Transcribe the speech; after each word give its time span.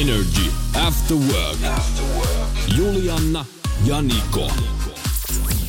Energy 0.00 0.50
After 0.86 1.16
Work. 1.16 1.58
Julianna 2.78 3.44
ja 3.84 4.02
Niko. 4.02 4.50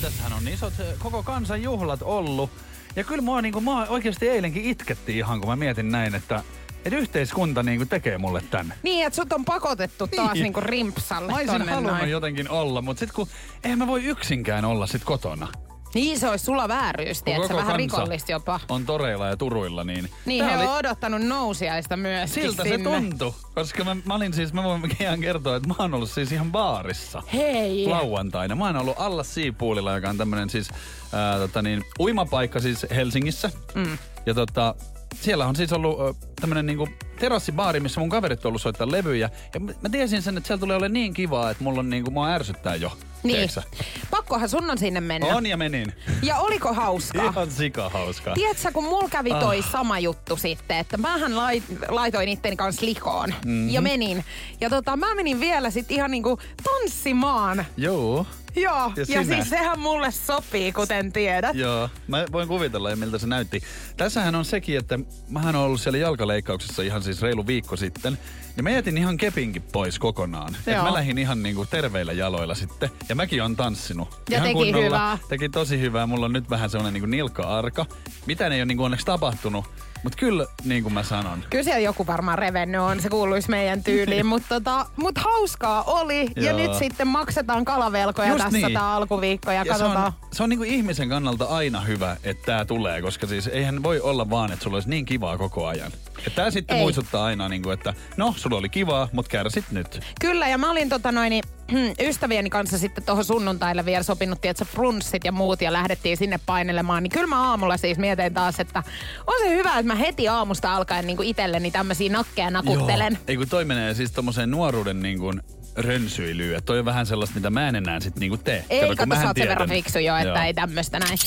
Tässähän 0.02 0.34
on 0.34 0.48
isot 0.48 0.74
eh, 0.80 0.86
koko 1.00 1.24
kansan 1.24 1.64
juhlat 1.64 2.02
ollut. 2.02 2.50
Ja 2.96 3.04
kyllä 3.04 3.22
mua, 3.22 3.42
niin 3.42 3.54
kuin, 3.54 3.64
mua 3.64 3.86
oikeasti 3.86 4.30
eilenkin 4.30 4.66
itketti 4.66 5.18
ihan, 5.18 5.40
kun 5.40 5.50
mä 5.50 5.56
mietin 5.56 5.92
näin, 5.92 6.16
että, 6.16 6.44
että 6.86 6.98
yhteiskunta 7.00 7.64
niin 7.64 7.78
kuin, 7.80 7.90
tekee 7.90 8.18
mulle 8.18 8.42
tän. 8.52 8.74
Niin, 8.84 9.08
että 9.08 9.16
sut 9.16 9.34
on 9.34 9.46
pakotettu 9.46 10.08
taas 10.08 10.34
Niin. 10.34 10.44
niinku 10.44 10.62
rimpsalle 10.62 11.32
Mä 11.32 11.38
olisin 11.38 11.70
halunnut 11.70 11.98
noin. 11.98 12.10
jotenkin 12.10 12.50
olla, 12.50 12.82
mutta 12.82 13.00
sitten 13.00 13.16
kun 13.16 13.28
eihän 13.64 13.80
mä 13.80 13.88
voi 13.88 14.04
yksinkään 14.04 14.66
olla 14.66 14.88
sit 14.88 15.04
kotona. 15.04 15.48
Niin, 15.94 16.20
se 16.20 16.30
olisi 16.30 16.46
sulla 16.46 16.68
vääryys, 16.68 17.24
koko 17.24 17.56
vähän 17.56 17.76
rikollista 17.76 18.32
jopa. 18.32 18.60
On 18.70 18.86
toreilla 18.86 19.28
ja 19.28 19.38
turuilla, 19.38 19.84
niin... 19.84 20.10
Niin, 20.26 20.46
tää 20.46 20.58
he 20.58 20.58
oli- 20.58 20.68
on 20.68 20.78
odottanut 20.78 21.22
nousiaista 21.22 21.98
myös 21.98 22.34
Siltä 22.34 22.64
se 22.64 22.70
sinne. 22.70 22.84
tuntui, 22.90 23.34
koska 23.56 23.84
mä, 23.84 23.96
mä 24.06 24.16
olin 24.16 24.34
siis, 24.34 24.54
mä 24.54 24.64
voin 24.64 24.96
ihan 25.00 25.20
kertoa, 25.20 25.56
että 25.56 25.68
mä 25.68 25.76
oon 25.80 25.94
ollut 25.94 26.12
siis 26.12 26.32
ihan 26.32 26.52
baarissa. 26.52 27.24
Hei! 27.34 27.88
Lauantaina. 27.88 28.56
Mä 28.56 28.66
oon 28.66 28.78
ollut 28.78 28.96
alla 29.00 29.24
Siipuulilla, 29.24 29.96
joka 29.96 30.10
on 30.10 30.18
tämmönen 30.18 30.50
siis, 30.50 30.70
ää, 31.14 31.38
tota 31.40 31.62
niin, 31.62 31.84
uimapaikka 32.00 32.60
siis 32.60 32.86
Helsingissä. 32.96 33.52
Mm. 33.76 33.98
Ja 34.26 34.34
tota, 34.34 34.76
siellä 35.16 35.46
on 35.48 35.56
siis 35.56 35.74
ollut 35.74 36.00
ö, 36.00 36.14
tämmönen 36.42 36.66
niinku 36.66 36.88
terassibaari, 37.20 37.80
missä 37.80 38.00
mun 38.00 38.10
kaverit 38.10 38.46
on 38.46 38.50
ollut 38.50 38.62
soittaa 38.62 38.92
levyjä. 38.92 39.30
Ja 39.54 39.60
mä, 39.60 39.72
mä 39.82 39.90
tiesin 39.90 40.22
sen, 40.22 40.38
että 40.38 40.48
siellä 40.48 40.60
tulee 40.60 40.76
olemaan 40.76 40.94
niin 40.94 41.14
kivaa, 41.14 41.50
että 41.52 41.64
mulla 41.64 41.80
on 41.80 41.90
niinku, 41.90 42.12
mua 42.12 42.30
ärsyttää 42.30 42.76
jo. 42.76 42.92
Niin. 43.24 43.36
tiedätkö 43.36 43.62
sä? 43.62 43.64
Pakkohan 44.12 44.50
sun 44.50 44.72
on 44.72 44.78
sinne 44.78 45.02
mennä. 45.02 45.36
On 45.36 45.46
ja 45.46 45.58
menin. 45.58 45.94
Ja 46.24 46.38
oliko 46.40 46.74
hauskaa? 46.74 47.26
Ihan 47.32 47.52
sika 47.52 47.90
hauskaa. 47.90 48.34
Tiedätkö, 48.34 48.72
kun 48.74 48.84
mulla 48.84 49.10
kävi 49.10 49.30
toi 49.30 49.60
Ah. 49.60 49.72
sama 49.72 50.00
juttu 50.00 50.36
sitten, 50.38 50.78
että 50.78 50.98
mähän 50.98 51.36
lait, 51.38 51.64
laitoin 51.90 52.30
itteni 52.30 52.56
kanssa 52.56 52.86
likoon 52.86 53.34
Mhm. 53.46 53.70
ja 53.70 53.82
menin. 53.82 54.26
Ja 54.62 54.70
tota, 54.70 54.98
mä 54.98 55.16
menin 55.16 55.40
vielä 55.40 55.70
sit 55.70 55.92
ihan 55.92 56.12
niinku 56.12 56.40
tanssimaan. 56.64 57.66
Joo. 57.78 58.26
Joo, 58.56 58.74
ja, 58.76 58.92
Ja 58.98 59.06
sinä? 59.06 59.24
siis 59.24 59.50
sehän 59.50 59.80
mulle 59.80 60.12
sopii, 60.12 60.72
kuten 60.72 61.12
tiedät. 61.12 61.56
Joo, 61.56 61.90
mä 62.08 62.26
voin 62.32 62.48
kuvitella 62.48 62.96
miltä 62.96 63.18
se 63.18 63.28
näytti. 63.28 63.62
Tässähän 63.98 64.36
on 64.36 64.46
sekin, 64.46 64.78
että 64.78 65.00
mähän 65.30 65.56
on 65.56 65.62
ollut 65.62 65.82
siellä 65.82 65.98
jalkaleikkauksessa 65.98 66.82
ihan 66.82 67.04
siis 67.04 67.22
reilu 67.22 67.48
viikko 67.48 67.76
sitten. 67.76 68.18
Ja 68.58 68.64
mä 68.64 68.70
jätin 68.70 68.98
ihan 68.98 69.18
kepinkin 69.18 69.62
pois 69.62 70.00
kokonaan. 70.00 70.58
Et 70.68 70.74
Joo. 70.74 70.84
mä 70.84 70.94
lähdin 70.94 71.18
ihan 71.18 71.44
niinku 71.44 71.66
terveillä 71.66 72.14
jaloilla 72.14 72.56
sitten. 72.56 72.90
Ja 73.10 73.16
mäkin 73.16 73.44
on 73.44 73.56
tanssinut. 73.56 74.22
Ja 74.30 74.38
ihan 74.38 74.58
teki 74.58 74.74
hyvää. 74.86 75.18
Teki 75.30 75.50
tosi 75.50 75.80
hyvää. 75.80 76.08
Mulla 76.08 76.26
on 76.26 76.34
nyt 76.34 76.50
vähän 76.50 76.70
sellainen 76.70 76.94
niinku 76.94 77.08
nilkka-arka. 77.08 77.86
Mitään 78.26 78.52
ei 78.52 78.60
ole 78.60 78.66
niinku 78.66 78.84
onneksi 78.84 79.06
tapahtunut. 79.06 79.66
Mutta 80.04 80.18
kyllä, 80.18 80.46
niin 80.64 80.84
kuin 80.84 80.94
mä 80.94 81.04
sanon. 81.04 81.44
Kyllä 81.50 81.64
siellä 81.64 81.80
joku 81.80 82.08
varmaan 82.08 82.40
revennyt 82.40 82.82
on, 82.82 83.02
se 83.02 83.10
kuuluisi 83.10 83.50
meidän 83.50 83.84
tyyliin, 83.84 84.26
mutta 84.26 84.48
tota, 84.50 84.86
mut 84.96 85.18
hauskaa 85.18 85.84
oli. 85.84 86.28
Ja 86.36 86.44
Joo. 86.44 86.58
nyt 86.58 86.74
sitten 86.74 87.08
maksetaan 87.08 87.66
kalavelkoja 87.66 88.28
Just 88.28 88.44
tässä 88.44 88.58
niin. 88.58 88.74
tää 88.74 88.94
alkuviikko 88.94 89.52
ja, 89.52 89.64
Ja 89.66 89.78
se 89.78 89.84
on, 89.84 90.12
se 90.32 90.44
on 90.44 90.50
niinku 90.50 90.64
ihmisen 90.64 91.10
kannalta 91.10 91.46
aina 91.46 91.82
hyvä, 91.82 92.18
että 92.24 92.46
tämä 92.46 92.66
tulee, 92.66 93.02
koska 93.02 93.28
siis 93.28 93.48
eihän 93.48 93.84
voi 93.84 94.00
olla 94.00 94.30
vaan, 94.30 94.52
että 94.52 94.64
sulla 94.64 94.76
olisi 94.76 94.90
niin 94.90 95.06
kivaa 95.06 95.38
koko 95.38 95.68
ajan. 95.68 95.92
Että 96.28 96.36
tämä 96.36 96.52
sitten 96.52 96.78
Ei. 96.78 96.84
muistuttaa 96.84 97.26
aina, 97.26 97.50
niinku, 97.50 97.70
että 97.70 97.94
no, 98.18 98.34
sulla 98.38 98.58
oli 98.58 98.70
kivaa, 98.70 99.10
mutta 99.12 99.30
kärsit 99.30 99.66
nyt. 99.72 100.00
Kyllä, 100.22 100.48
ja 100.48 100.58
mä 100.58 100.72
olin 100.72 100.90
tota 100.90 101.12
noin, 101.12 101.42
ystävieni 102.10 102.50
kanssa 102.50 102.78
sitten 102.78 103.04
tuohon 103.04 103.26
sunnuntaille 103.26 103.86
vielä 103.86 104.04
sopinut, 104.04 104.46
että 104.46 104.66
frunssit 104.66 105.24
ja 105.24 105.32
muut, 105.32 105.62
ja 105.62 105.74
lähdettiin 105.74 106.18
sinne 106.18 106.40
painelemaan. 106.46 107.04
Niin 107.04 107.12
kyllä 107.12 107.28
mä 107.28 107.50
aamulla 107.50 107.78
siis 107.78 107.98
mietin 107.98 108.34
taas, 108.34 108.60
että 108.60 108.84
on 109.28 109.34
se 109.44 109.50
hyvä, 109.50 109.70
että 109.70 109.84
mä 109.84 109.96
heti 109.96 110.28
aamusta 110.28 110.76
alkaen 110.76 111.08
niin 111.08 111.24
itselleni 111.24 111.72
tämmöisiä 111.72 112.12
nakkeja 112.12 112.50
nakuttelen. 112.50 113.18
Ei 113.28 113.38
kun 113.38 113.50
toi 113.50 113.66
menee 113.66 113.94
siis 113.94 114.12
tommoseen 114.12 114.52
nuoruuden 114.52 115.02
niin 115.02 115.20
kuin 115.20 115.42
rönsyilyyn. 115.76 116.58
Että 116.58 116.66
toi 116.66 116.80
on 116.80 116.86
vähän 116.86 117.06
sellaista, 117.06 117.36
mitä 117.36 117.50
mä 117.50 117.68
en 117.68 117.76
enää 117.76 118.00
sit 118.00 118.16
niinku 118.16 118.38
tee. 118.38 118.66
Ei, 118.70 118.90
kato, 118.90 119.06
mähän 119.06 119.24
sä 119.24 119.30
oot 119.30 119.38
sen 119.38 119.48
verran 119.48 119.70
fiksu 119.70 120.00
jo, 120.00 120.16
että 120.16 120.28
Joo. 120.28 120.38
ei 120.38 120.54
tämmöistä 120.54 121.00
näin. 121.00 121.18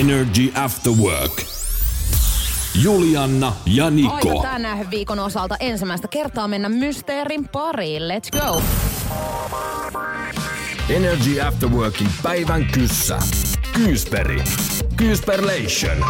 Energy 0.00 0.52
After 0.54 0.92
Work. 0.92 1.59
Julianna 2.74 3.52
ja 3.66 3.84
Aika 3.84 3.94
Niko. 3.94 4.42
tänä 4.42 4.86
viikon 4.90 5.18
osalta 5.18 5.56
ensimmäistä 5.60 6.08
kertaa 6.08 6.48
mennä 6.48 6.68
mysteerin 6.68 7.48
pariin. 7.48 8.02
Let's 8.02 8.40
go! 8.40 8.62
Energy 10.88 11.40
After 11.40 11.68
Workin 11.68 12.08
päivän 12.22 12.64
kyssä. 12.66 13.18
Kyysperi. 13.72 14.42
Kyysperlation. 14.96 16.04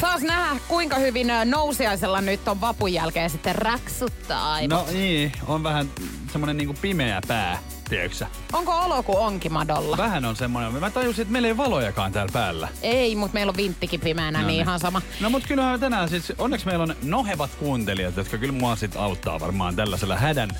Saas 0.00 0.22
nähdä, 0.22 0.60
kuinka 0.68 0.96
hyvin 0.96 1.30
ö, 1.30 1.44
nousiaisella 1.44 2.20
nyt 2.20 2.48
on 2.48 2.60
vapun 2.60 2.92
jälkeen 2.92 3.30
sitten 3.30 3.54
räksuttaa 3.54 4.52
aivot. 4.52 4.70
No 4.70 4.86
niin, 4.92 5.32
on 5.46 5.62
vähän 5.62 5.86
semmonen 6.32 6.56
niinku 6.56 6.74
pimeä 6.82 7.20
pää, 7.28 7.58
tiedätkö? 7.88 8.26
Onko 8.52 8.72
olo 8.72 9.02
kuin 9.02 9.18
onkin 9.18 9.52
madolla? 9.52 9.96
Vähän 9.96 10.24
on 10.24 10.36
semmonen. 10.36 10.72
Mä 10.72 10.90
tajusin, 10.90 11.22
että 11.22 11.32
meillä 11.32 11.48
ei 11.48 11.56
valojakaan 11.56 12.12
täällä 12.12 12.32
päällä. 12.32 12.68
Ei, 12.82 13.16
mutta 13.16 13.34
meillä 13.34 13.50
on 13.50 13.56
vinttikin 13.56 14.00
pimeänä, 14.00 14.38
No 14.38 14.46
niin 14.46 14.56
niin. 14.56 14.60
ihan 14.62 14.80
sama. 14.80 15.02
No 15.20 15.30
mut 15.30 15.46
kyllähän 15.46 15.80
tänään 15.80 16.08
siis, 16.08 16.32
onneksi 16.38 16.66
meillä 16.66 16.82
on 16.82 16.96
nohevat 17.02 17.50
kuuntelijat, 17.58 18.16
jotka 18.16 18.38
kyllä 18.38 18.52
mua 18.52 18.76
sit 18.76 18.96
auttaa 18.96 19.40
varmaan 19.40 19.76
tällaisella 19.76 20.16
hädän 20.16 20.50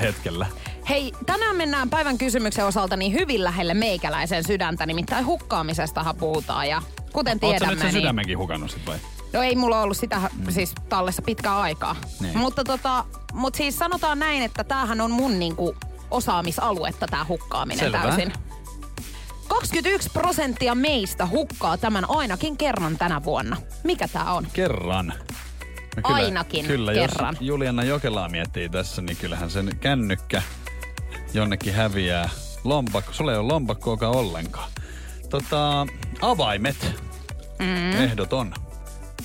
hetkellä. 0.00 0.46
Hei, 0.88 1.12
tänään 1.26 1.56
mennään 1.56 1.90
päivän 1.90 2.18
kysymyksen 2.18 2.66
osalta 2.66 2.96
niin 2.96 3.12
hyvin 3.12 3.44
lähelle 3.44 3.74
meikäläisen 3.74 4.44
sydäntä, 4.44 4.86
nimittäin 4.86 5.26
hukkaamisestahan 5.26 6.16
puhutaan. 6.16 6.68
Ja 6.68 6.82
kuten 7.12 7.40
tiedämme, 7.40 7.74
nyt 7.74 7.78
sen 7.78 7.86
niin... 7.86 8.02
sydämenkin 8.02 8.38
hukannut 8.38 8.70
sit 8.70 8.86
vai? 8.86 8.96
No 9.32 9.42
ei 9.42 9.56
mulla 9.56 9.82
ollut 9.82 9.96
sitä 9.96 10.20
siis 10.48 10.74
tallessa 10.88 11.22
pitkää 11.22 11.60
aikaa. 11.60 11.96
Niin. 12.20 12.38
Mutta 12.38 12.64
tota, 12.64 13.04
mut 13.32 13.54
siis 13.54 13.78
sanotaan 13.78 14.18
näin, 14.18 14.42
että 14.42 14.64
tämähän 14.64 15.00
on 15.00 15.10
mun 15.10 15.38
niinku 15.38 15.76
osaamisaluetta 16.10 17.06
tää 17.06 17.24
hukkaaminen 17.28 17.78
Selvä. 17.84 17.98
täysin. 17.98 18.32
21 19.48 20.10
prosenttia 20.10 20.74
meistä 20.74 21.26
hukkaa 21.26 21.76
tämän 21.78 22.04
ainakin 22.10 22.56
kerran 22.56 22.98
tänä 22.98 23.24
vuonna. 23.24 23.56
Mikä 23.84 24.08
tää 24.08 24.32
on? 24.32 24.46
Kerran. 24.52 25.12
No 25.96 26.02
Ainakin 26.14 26.66
kyllä, 26.66 26.92
kerran. 26.94 27.34
jos 27.34 27.46
Juliana 27.48 27.82
Jokelaa 27.84 28.28
miettii 28.28 28.68
tässä, 28.68 29.02
niin 29.02 29.16
kyllähän 29.16 29.50
sen 29.50 29.70
kännykkä 29.80 30.42
jonnekin 31.34 31.74
häviää. 31.74 32.28
Lompakko, 32.64 33.12
sulla 33.12 33.32
ei 33.32 33.38
ole 33.38 33.52
lompakkoakaan 33.52 34.16
ollenkaan. 34.16 34.70
Tota, 35.30 35.86
avaimet. 36.22 36.76
Mm. 37.58 37.92
Ehdoton. 37.92 38.54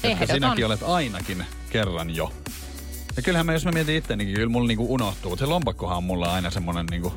Ehdoton. 0.03 0.35
sinäkin 0.35 0.65
olet 0.65 0.83
ainakin 0.83 1.45
kerran 1.69 2.15
jo. 2.15 2.31
Ja 3.15 3.21
kyllähän 3.21 3.45
mä, 3.45 3.53
jos 3.53 3.65
mä 3.65 3.71
mietin 3.71 3.95
itteni, 3.95 4.25
niin 4.25 4.35
kyllä 4.35 4.49
mulla 4.49 4.67
niinku 4.67 4.93
unohtuu. 4.93 5.37
Se 5.37 5.45
lompakkohan 5.45 5.97
on 5.97 6.03
mulla 6.03 6.33
aina 6.33 6.49
semmonen 6.49 6.85
niinku, 6.85 7.13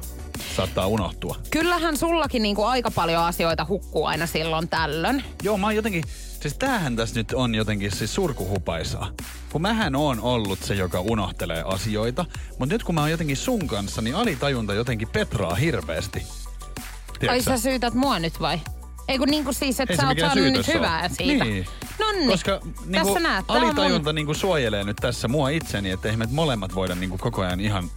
saattaa 0.56 0.86
unohtua. 0.86 1.36
Kyllähän 1.50 1.96
sullakin 1.96 2.42
niinku 2.42 2.64
aika 2.64 2.90
paljon 2.90 3.22
asioita 3.22 3.66
hukkuu 3.68 4.04
aina 4.04 4.26
silloin 4.26 4.68
tällöin. 4.68 5.24
Joo, 5.42 5.58
mä 5.58 5.66
oon 5.66 5.76
jotenkin, 5.76 6.04
siis 6.40 6.54
tämähän 6.58 6.96
tässä 6.96 7.16
nyt 7.16 7.32
on 7.32 7.54
jotenkin 7.54 7.92
siis 7.92 8.14
surkuhupaisaa. 8.14 9.10
Kun 9.52 9.62
mähän 9.62 9.96
on 9.96 10.20
ollut 10.20 10.58
se, 10.62 10.74
joka 10.74 11.00
unohtelee 11.00 11.62
asioita, 11.62 12.24
mutta 12.58 12.74
nyt 12.74 12.84
kun 12.84 12.94
mä 12.94 13.00
oon 13.00 13.10
jotenkin 13.10 13.36
sun 13.36 13.66
kanssa, 13.66 14.02
niin 14.02 14.16
alitajunta 14.16 14.74
jotenkin 14.74 15.08
petraa 15.08 15.54
hirveästi. 15.54 16.18
Ai 16.18 17.18
Tiedätkö 17.18 17.42
sä 17.42 17.58
syytät 17.58 17.94
mua 17.94 18.18
nyt 18.18 18.40
vai? 18.40 18.60
Ei 19.08 19.18
kun 19.18 19.28
niinku 19.28 19.52
siis, 19.52 19.80
että 19.80 19.96
sä 19.96 20.08
oot 20.08 20.18
saanut 20.20 20.44
nyt 20.52 20.66
hyvää 20.68 21.08
siitä. 21.08 21.44
Niin. 21.44 21.66
Nonni, 21.98 22.26
Koska 22.26 22.60
niinku, 22.86 23.08
tässä 23.14 23.28
näet. 23.28 23.44
on 23.48 23.56
mun- 23.56 23.66
alitajunta 23.66 24.12
niinku 24.12 24.34
suojelee 24.34 24.84
nyt 24.84 24.96
tässä 24.96 25.28
mua 25.28 25.48
itseni, 25.48 25.90
että 25.90 26.16
me 26.16 26.26
molemmat 26.30 26.74
voida 26.74 26.94
niinku 26.94 27.18
koko 27.18 27.42
ajan 27.42 27.60
ihan 27.60 27.90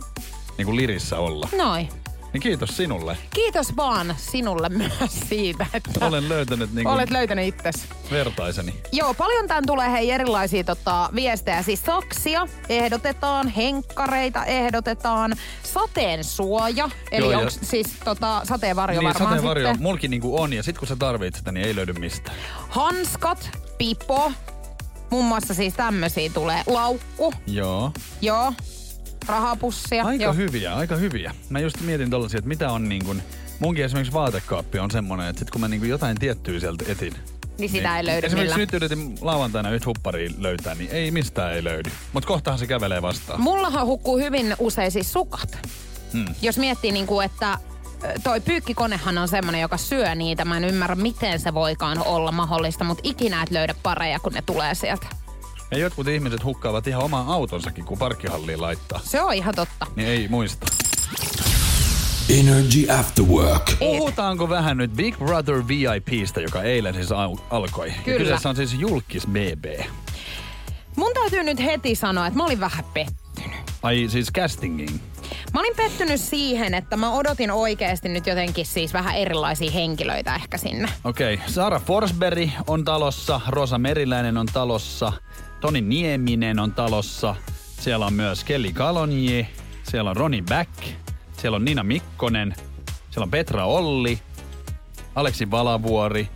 niinku 0.58 0.76
lirissä 0.76 1.18
olla. 1.18 1.50
Noin. 1.58 1.90
Niin 2.34 2.42
kiitos 2.42 2.78
sinulle. 2.78 3.18
Kiitos 3.36 3.76
vaan 3.76 4.16
sinulle 4.18 4.70
myös 4.80 5.20
siitä, 5.30 5.66
että 5.74 6.06
Olen 6.06 6.30
löytänyt 6.30 6.74
niinku 6.74 6.92
olet 6.92 7.12
löytänyt 7.12 7.48
itses. 7.48 7.76
vertaiseni. 8.12 8.74
Joo, 8.92 9.14
paljon 9.14 9.48
tän 9.48 9.64
tulee 9.68 9.92
hei 9.92 10.12
erilaisia 10.12 10.64
tota, 10.64 11.10
viestejä. 11.16 11.62
Siis 11.64 11.82
saksia 11.86 12.48
ehdotetaan, 12.70 13.48
henkkareita 13.48 14.46
ehdotetaan, 14.46 15.34
sateen 15.64 16.24
suoja, 16.24 16.90
eli 17.12 17.24
Joo, 17.26 17.32
ja- 17.32 17.40
onks 17.40 17.60
siis 17.62 17.88
tota, 18.06 18.42
sateenvarjo 18.44 19.00
niin, 19.02 19.08
varmaan 19.08 19.30
sateenvarjo 19.30 19.68
sitten. 19.68 19.84
mulki 19.84 20.08
niinku 20.08 20.42
on, 20.42 20.54
ja 20.54 20.64
sit 20.64 20.78
kun 20.78 20.88
sä 20.88 20.96
tarvit 20.96 21.36
sitä, 21.36 21.52
niin 21.52 21.66
ei 21.68 21.76
löydy 21.76 21.94
mistään. 21.94 22.38
Hanskat, 22.70 23.50
pipo, 23.78 24.32
Muun 25.10 25.26
muassa 25.26 25.54
siis 25.54 25.74
tämmöisiä 25.74 26.30
tulee. 26.34 26.64
Laukku, 26.68 27.34
Joo. 27.48 27.92
joo. 28.22 28.54
Rahapussia. 29.30 30.04
Aika 30.04 30.24
joo. 30.24 30.34
hyviä, 30.34 30.76
aika 30.76 30.96
hyviä. 30.96 31.36
Mä 31.50 31.60
just 31.60 31.82
mietin 31.82 32.10
tollasia, 32.10 32.38
että 32.38 32.48
mitä 32.48 32.72
on 32.72 32.90
niin 32.90 33.06
kuin, 33.06 33.24
munkin 33.60 33.86
esimerkiksi 33.86 34.14
vaatekaappi 34.14 34.80
on 34.80 34.92
semmonen, 34.92 35.28
että 35.28 35.40
sit 35.40 35.50
kun 35.52 35.62
mä 35.62 35.68
niin 35.68 35.80
kuin 35.80 35.90
jotain 35.90 36.20
tiettyä 36.20 36.60
sieltä 36.60 36.86
etin, 36.88 37.14
Niin 37.58 37.70
sitä 37.70 37.98
ei 37.98 38.06
löydy 38.06 38.28
Esimerkiksi 38.28 38.58
millään. 38.58 38.60
nyt 38.60 38.74
yritin 38.74 39.18
lauantaina 39.22 39.72
yhtä 39.72 39.86
hupparia 39.86 40.30
löytää, 40.38 40.76
niin 40.76 40.90
ei 40.92 41.12
mistään 41.12 41.54
ei 41.54 41.64
löydy. 41.64 41.92
Mutta 42.14 42.28
kohtahan 42.28 42.60
se 42.60 42.68
kävelee 42.68 43.02
vastaan. 43.02 43.42
Mullahan 43.42 43.86
hukkuu 43.88 44.18
hyvin 44.18 44.56
usein 44.60 44.92
siis 44.92 45.14
sukat. 45.14 45.58
Hmm. 46.14 46.26
Jos 46.42 46.58
miettii 46.58 46.92
niinku, 46.92 47.20
että 47.20 47.58
ö, 48.04 48.14
toi 48.24 48.42
pyykkikonehan 48.42 49.18
on 49.18 49.28
semmonen, 49.28 49.62
joka 49.62 49.78
syö 49.78 50.16
niitä. 50.16 50.46
Mä 50.46 50.58
en 50.58 50.64
ymmärrä, 50.64 50.96
miten 50.96 51.40
se 51.40 51.54
voikaan 51.54 52.08
olla 52.08 52.32
mahdollista, 52.32 52.84
mutta 52.84 53.02
ikinä 53.06 53.44
et 53.44 53.52
löydä 53.52 53.76
pareja, 53.84 54.20
kun 54.20 54.34
ne 54.34 54.42
tulee 54.42 54.76
sieltä. 54.76 55.08
Ja 55.72 55.78
jotkut 55.78 56.08
ihmiset 56.08 56.44
hukkaavat 56.44 56.88
ihan 56.88 57.04
oman 57.04 57.28
autonsakin, 57.28 57.86
kun 57.86 57.98
parkkihalliin 57.98 58.62
laittaa. 58.62 59.00
Se 59.04 59.22
on 59.22 59.34
ihan 59.34 59.56
totta. 59.56 59.88
Niin 59.96 60.08
ei 60.08 60.28
muista. 60.28 60.68
Energy 62.30 62.92
After 63.00 63.26
Work. 63.26 63.72
Puhutaanko 63.80 64.50
vähän 64.50 64.78
nyt 64.78 64.92
Big 64.92 65.18
Brother 65.18 65.64
VIPstä, 65.68 66.42
joka 66.42 66.64
eilen 66.64 66.94
siis 66.94 67.12
au- 67.12 67.42
alkoi. 67.50 67.88
Ja 67.88 67.94
Kyllä. 68.06 68.18
kyseessä 68.18 68.50
on 68.50 68.56
siis 68.56 68.74
julkis 68.74 69.28
BB. 69.28 69.66
Mun 70.96 71.12
täytyy 71.14 71.44
nyt 71.44 71.60
heti 71.60 71.96
sanoa, 71.96 72.28
että 72.28 72.38
mä 72.38 72.46
olin 72.46 72.60
vähän 72.60 72.86
pettynyt. 72.94 73.60
Ai 73.84 74.08
siis 74.10 74.32
castingiin. 74.34 75.02
Mä 75.54 75.60
olin 75.60 75.76
pettynyt 75.76 76.22
siihen, 76.22 76.74
että 76.74 76.98
mä 76.98 77.12
odotin 77.14 77.52
oikeasti 77.52 78.10
nyt 78.10 78.28
jotenkin 78.28 78.66
siis 78.66 78.94
vähän 78.94 79.16
erilaisia 79.16 79.72
henkilöitä 79.72 80.36
ehkä 80.36 80.58
sinne. 80.58 80.90
Okei, 81.04 81.34
okay. 81.34 81.48
Sara 81.50 81.80
Forsberg 81.80 82.50
on 82.68 82.86
talossa, 82.86 83.42
Rosa 83.48 83.78
Meriläinen 83.78 84.38
on 84.38 84.46
talossa, 84.54 85.14
Toni 85.62 85.82
Nieminen 85.82 86.60
on 86.60 86.74
talossa, 86.74 87.36
siellä 87.80 88.06
on 88.06 88.14
myös 88.14 88.44
Kelly 88.44 88.72
Kalonji, 88.72 89.48
siellä 89.84 90.10
on 90.10 90.18
Roni 90.18 90.42
Back, 90.42 90.72
siellä 91.38 91.56
on 91.56 91.66
Nina 91.66 91.84
Mikkonen, 91.84 92.56
siellä 93.10 93.24
on 93.24 93.32
Petra 93.32 93.66
Olli, 93.66 94.20
Aleksi 95.16 95.52
Valavuori, 95.52 96.30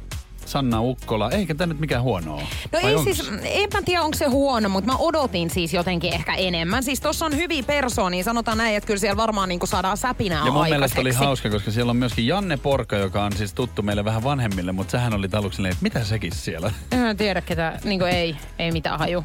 Sanna 0.54 0.82
Ukkola. 0.82 1.32
Eikä 1.32 1.56
tämä 1.56 1.74
nyt 1.74 1.80
mikään 1.80 2.04
huono 2.04 2.34
ole. 2.34 2.42
No 2.42 2.48
Vai 2.74 2.90
ei 2.90 2.96
onks? 2.96 3.18
siis, 3.18 3.32
en 3.44 3.70
mä 3.74 3.82
tiedä 3.82 4.04
onko 4.04 4.18
se 4.18 4.26
huono, 4.26 4.70
mutta 4.70 4.92
mä 4.92 4.98
odotin 4.98 5.50
siis 5.50 5.74
jotenkin 5.74 6.14
ehkä 6.14 6.34
enemmän. 6.34 6.84
Siis 6.84 7.00
tossa 7.02 7.26
on 7.26 7.36
hyviä 7.36 7.64
persoonia, 7.64 8.24
sanotaan 8.24 8.58
näin, 8.58 8.76
että 8.76 8.88
kyllä 8.88 9.00
siellä 9.00 9.18
varmaan 9.18 9.50
niinku 9.50 9.66
saadaan 9.66 9.98
säpinää 9.98 10.46
Ja 10.46 10.52
mun 10.52 10.64
mielestä 10.64 11.02
oli 11.02 11.12
hauska, 11.12 11.50
koska 11.50 11.72
siellä 11.72 11.90
on 11.90 11.98
myöskin 11.98 12.28
Janne 12.28 12.58
Porka, 12.58 12.96
joka 12.96 13.24
on 13.24 13.32
siis 13.34 13.54
tuttu 13.54 13.82
meille 13.82 14.06
vähän 14.06 14.24
vanhemmille, 14.24 14.72
mutta 14.72 14.92
sehän 14.92 15.14
oli 15.14 15.28
aluksi 15.34 15.62
että 15.62 15.78
mitä 15.82 16.04
sekin 16.04 16.32
siellä? 16.36 16.72
En 16.92 17.18
tiedä 17.18 17.42
ketä, 17.42 17.80
niinku 17.84 18.06
ei, 18.06 18.36
ei 18.60 18.72
mitään 18.72 19.00
haju. 19.00 19.24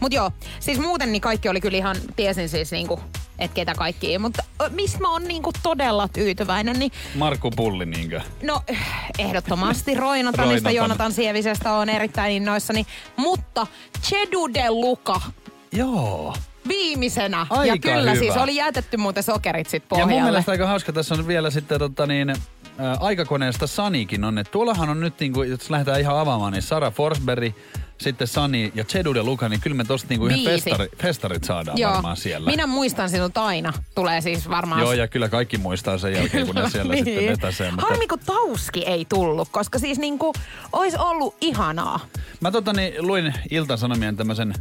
Mut 0.00 0.12
joo, 0.12 0.30
siis 0.60 0.78
muuten 0.78 1.12
niin 1.12 1.22
kaikki 1.22 1.48
oli 1.48 1.60
kyllä 1.60 1.78
ihan, 1.78 1.96
tiesin 2.16 2.48
siis 2.48 2.70
niinku, 2.72 3.00
että 3.38 3.54
ketä 3.54 3.74
kaikki. 3.74 4.18
Mutta 4.18 4.42
mistä 4.70 4.98
mä 5.00 5.10
oon 5.10 5.24
niinku 5.24 5.50
todella 5.62 6.08
tyytyväinen, 6.08 6.78
niin 6.78 6.92
Markku 7.14 7.50
Pulli, 7.50 7.86
niinkö? 7.86 8.20
No 8.42 8.62
ehdottomasti 9.18 9.94
Roinatanista, 10.04 10.42
Roinatan. 10.48 10.74
Joonatan 10.74 11.12
Sievisestä 11.12 11.72
on 11.72 11.88
erittäin 11.88 12.32
innoissani. 12.32 12.86
Mutta 13.16 13.66
Chedu 14.02 14.48
de 14.54 14.70
Luca 14.70 15.20
Joo. 15.72 16.34
viimeisenä. 16.68 17.46
ja 17.50 17.56
Aika 17.58 17.76
kyllä 17.78 18.10
hyvä. 18.10 18.14
siis 18.24 18.36
oli 18.36 18.56
jätetty 18.56 18.96
muuten 18.96 19.22
sokerit 19.22 19.68
sit 19.68 19.82
Ja 19.82 19.86
pohjalle. 19.88 20.12
mun 20.12 20.22
mielestä 20.22 20.50
aika 20.52 20.66
hauska 20.66 20.92
tässä 20.92 21.14
on 21.14 21.26
vielä 21.26 21.50
sitten 21.50 21.78
tota 21.78 22.06
niin, 22.06 22.30
ä, 22.30 22.36
aikakoneesta 23.00 23.66
Sanikin 23.66 24.24
on, 24.24 24.38
että 24.38 24.50
tuollahan 24.50 24.88
on 24.88 25.00
nyt 25.00 25.20
niinku, 25.20 25.42
jos 25.42 25.70
lähdetään 25.70 26.00
ihan 26.00 26.18
avaamaan, 26.18 26.52
niin 26.52 26.62
Sara 26.62 26.90
Forsberg, 26.90 27.52
sitten 27.98 28.26
Sani 28.26 28.72
ja 28.74 28.84
Chedu 28.84 29.14
de 29.14 29.22
Luca, 29.22 29.48
niin 29.48 29.60
kyllä 29.60 29.76
me 29.76 29.84
tosta 29.84 30.06
niinku 30.08 30.26
ihan 30.26 30.44
festari, 30.44 30.88
festarit 31.02 31.44
saadaan 31.44 31.78
Joo, 31.78 31.92
varmaan 31.92 32.16
siellä. 32.16 32.50
minä 32.50 32.66
muistan 32.66 33.10
sinut 33.10 33.38
aina. 33.38 33.72
Tulee 33.94 34.20
siis 34.20 34.48
varmaan... 34.48 34.80
Joo, 34.80 34.92
ja 34.92 35.08
kyllä 35.08 35.28
kaikki 35.28 35.58
muistaa 35.58 35.98
sen 35.98 36.12
jälkeen, 36.12 36.46
kun 36.46 36.54
ne 36.54 36.70
siellä 36.70 36.94
niin. 36.94 37.04
sitten 37.04 37.26
vetäsee. 37.26 37.70
Mutta 37.70 37.86
Harmi, 37.86 38.06
kun 38.06 38.18
Tauski 38.26 38.84
ei 38.84 39.04
tullut, 39.04 39.48
koska 39.50 39.78
siis 39.78 39.98
niinku 39.98 40.32
olisi 40.72 40.96
ollut 40.96 41.34
ihanaa. 41.40 42.00
Mä 42.40 42.50
totani, 42.50 42.94
luin 42.98 43.34
Ilta-Sanomien 43.50 44.16
tämmöisen 44.16 44.54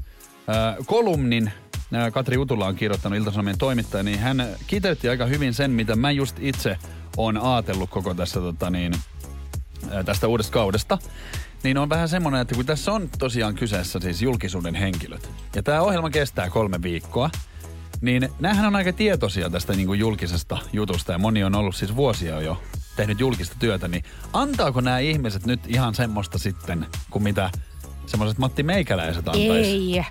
äh, 0.50 0.76
kolumnin, 0.86 1.52
äh, 1.96 2.12
Katri 2.12 2.38
Utula 2.38 2.68
on 2.68 2.76
kirjoittanut 2.76 3.20
Ilta-Sanomien 3.20 3.58
toimittaja, 3.58 4.04
niin 4.04 4.20
hän 4.20 4.48
kiteytti 4.68 5.10
aika 5.10 5.26
hyvin 5.26 5.54
sen, 5.54 5.72
mitä 5.72 5.96
mä 5.96 6.12
just 6.12 6.36
itse 6.40 6.78
on 7.18 7.38
ajatellut 7.38 7.90
koko 7.90 8.14
tässä 8.14 8.40
tota 8.40 8.70
niin, 8.70 8.94
äh, 9.94 10.06
tästä 10.06 10.28
uudesta 10.28 10.54
kaudesta. 10.54 10.98
Niin 11.66 11.78
on 11.78 11.90
vähän 11.90 12.10
semmoinen, 12.10 12.42
että 12.42 12.56
kun 12.56 12.66
tässä 12.66 12.92
on 12.92 13.10
tosiaan 13.20 13.56
kyseessä 13.56 14.00
siis 14.00 14.22
julkisuuden 14.22 14.76
henkilöt, 14.76 15.30
ja 15.56 15.64
tämä 15.64 15.82
ohjelma 15.82 16.10
kestää 16.10 16.50
kolme 16.50 16.82
viikkoa, 16.82 17.30
niin 18.02 18.30
näähän 18.40 18.66
on 18.66 18.76
aika 18.76 18.94
tietoisia 18.94 19.50
tästä 19.50 19.74
niin 19.74 19.88
kuin 19.88 20.00
julkisesta 20.00 20.58
jutusta, 20.74 21.12
ja 21.12 21.18
moni 21.18 21.44
on 21.44 21.56
ollut 21.56 21.76
siis 21.76 21.96
vuosia 21.96 22.42
jo 22.42 22.62
tehnyt 22.96 23.20
julkista 23.20 23.56
työtä, 23.60 23.88
niin 23.88 24.04
antaako 24.34 24.82
nämä 24.82 25.00
ihmiset 25.00 25.46
nyt 25.46 25.60
ihan 25.68 25.96
semmoista 25.96 26.38
sitten, 26.38 26.86
kuin 27.10 27.24
mitä 27.24 27.50
semmoiset 28.06 28.38
Matti 28.38 28.64
Meikäläiset 28.64 29.28
antaisi? 29.28 29.52
Ei. 29.52 30.06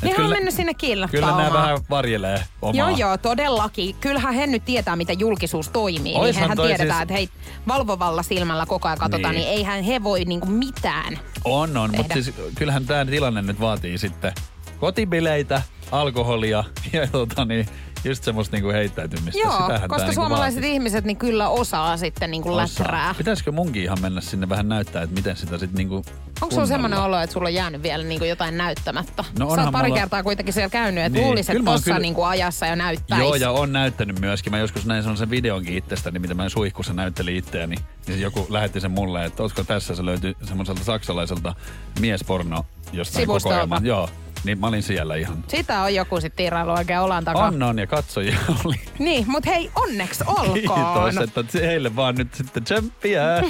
Kyllä- 0.00 0.24
on 0.24 0.30
mennyt 0.30 0.54
sinne 0.54 0.74
kilpaa 0.74 1.08
Kyllä 1.08 1.26
nämä 1.26 1.52
vähän 1.52 1.78
varjelee 1.90 2.44
omaa. 2.62 2.74
Joo, 2.78 2.88
joo, 2.96 3.18
todellakin. 3.18 3.94
Kyllähän 4.00 4.34
he 4.34 4.46
nyt 4.46 4.64
tietää, 4.64 4.96
miten 4.96 5.20
julkisuus 5.20 5.68
toimii. 5.68 6.02
Niin 6.02 6.16
Oishan 6.20 6.42
hehän 6.42 6.56
toi 6.56 6.66
tiedetään, 6.68 6.98
siis- 6.98 7.02
että 7.02 7.14
hei, 7.14 7.28
valvovalla 7.68 8.22
silmällä 8.22 8.66
koko 8.66 8.88
ajan 8.88 8.98
katsotaan, 8.98 9.34
Niin. 9.34 9.40
niin, 9.40 9.48
niin 9.50 9.58
eihän 9.58 9.82
he 9.82 10.02
voi 10.02 10.24
niinku 10.24 10.46
mitään. 10.46 11.18
On, 11.44 11.76
on, 11.76 11.90
mutta 11.96 12.14
siis 12.14 12.32
kyllähän 12.54 12.86
tämä 12.86 13.04
tilanne 13.04 13.42
nyt 13.42 13.60
vaatii 13.60 13.98
sitten 13.98 14.32
kotibileitä, 14.80 15.62
alkoholia 15.92 16.64
ja 16.92 17.06
tota 17.06 17.44
niin, 17.44 17.68
just 18.04 18.24
semmoista 18.24 18.56
niinku 18.56 18.70
heittäytymistä. 18.70 19.40
Joo, 19.40 19.52
Sitähän 19.62 19.88
koska 19.88 19.96
niinku 20.06 20.14
suomalaiset 20.20 20.56
vaatii. 20.60 20.72
ihmiset 20.72 21.04
niin 21.04 21.16
kyllä 21.16 21.48
osaa 21.48 21.96
sitten 21.96 22.30
niinku 22.30 22.48
Osaa. 22.54 22.62
läträä. 22.84 23.14
Pitäisikö 23.14 23.52
munkin 23.52 23.82
ihan 23.82 23.98
mennä 24.00 24.20
sinne 24.20 24.48
vähän 24.48 24.68
näyttää, 24.68 25.02
että 25.02 25.14
miten 25.16 25.36
sitä 25.36 25.58
sitten 25.58 25.76
niinku 25.76 26.04
Onko 26.40 26.54
sulla 26.54 26.66
semmoinen 26.66 26.98
olo, 26.98 27.18
että 27.20 27.32
sulla 27.34 27.48
on 27.48 27.54
jäänyt 27.54 27.82
vielä 27.82 28.04
niinku 28.04 28.24
jotain 28.24 28.56
näyttämättä? 28.56 29.24
No 29.38 29.54
Sä 29.56 29.62
oot 29.62 29.72
pari 29.72 29.88
mulla- 29.88 30.00
kertaa 30.00 30.22
kuitenkin 30.22 30.54
siellä 30.54 30.70
käynyt, 30.70 31.04
että 31.04 31.18
Niin, 31.18 31.26
luulisit, 31.26 31.56
että 31.56 31.64
tossa 31.64 31.84
kyllä- 31.84 31.98
niinku 31.98 32.22
ajassa 32.22 32.66
jo 32.66 32.74
näyttäisi. 32.74 33.24
Joo, 33.24 33.34
ja 33.34 33.50
on 33.50 33.72
näyttänyt 33.72 34.18
myöskin. 34.20 34.52
Mä 34.52 34.58
joskus 34.58 34.86
näin 34.86 35.02
sellaisen 35.02 35.30
videonkin 35.30 35.76
itsestäni, 35.76 36.18
mitä 36.18 36.34
mä 36.34 36.48
suihkussa 36.48 36.92
näyttelin 36.92 37.36
itseäni. 37.36 37.76
Niin 38.06 38.20
joku 38.20 38.46
lähetti 38.50 38.80
sen 38.80 38.90
mulle, 38.90 39.24
että 39.24 39.42
olisiko 39.42 39.64
tässä 39.64 39.94
se 39.94 40.04
löytyi 40.04 40.36
semmoiselta 40.44 40.84
saksalaiselta 40.84 41.54
miesporno 42.00 42.66
jostain 42.92 43.22
Sivustolta. 43.22 43.54
kokoelman. 43.54 43.86
Joo, 43.86 44.08
niin 44.44 44.60
mä 44.60 44.66
olin 44.66 44.82
siellä 44.82 45.14
ihan. 45.14 45.44
Sitä 45.48 45.82
on 45.82 45.94
joku 45.94 46.20
sitten 46.20 46.36
tiirailu 46.36 46.70
oikein 46.70 47.00
olan 47.00 47.24
takaa. 47.24 47.46
On, 47.46 47.62
on 47.62 47.78
ja 47.78 47.86
katsojia 47.86 48.38
oli. 48.64 48.80
Niin, 48.98 49.24
mutta 49.30 49.50
hei, 49.50 49.70
onneksi 49.74 50.24
olkoon. 50.26 50.52
Kiitos, 50.54 51.36
että 51.36 51.58
heille 51.66 51.96
vaan 51.96 52.14
nyt 52.14 52.34
sitten 52.34 52.64
tsemppiä. 52.64 53.22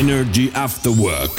Energy 0.00 0.50
After 0.54 0.92
Work. 0.92 1.32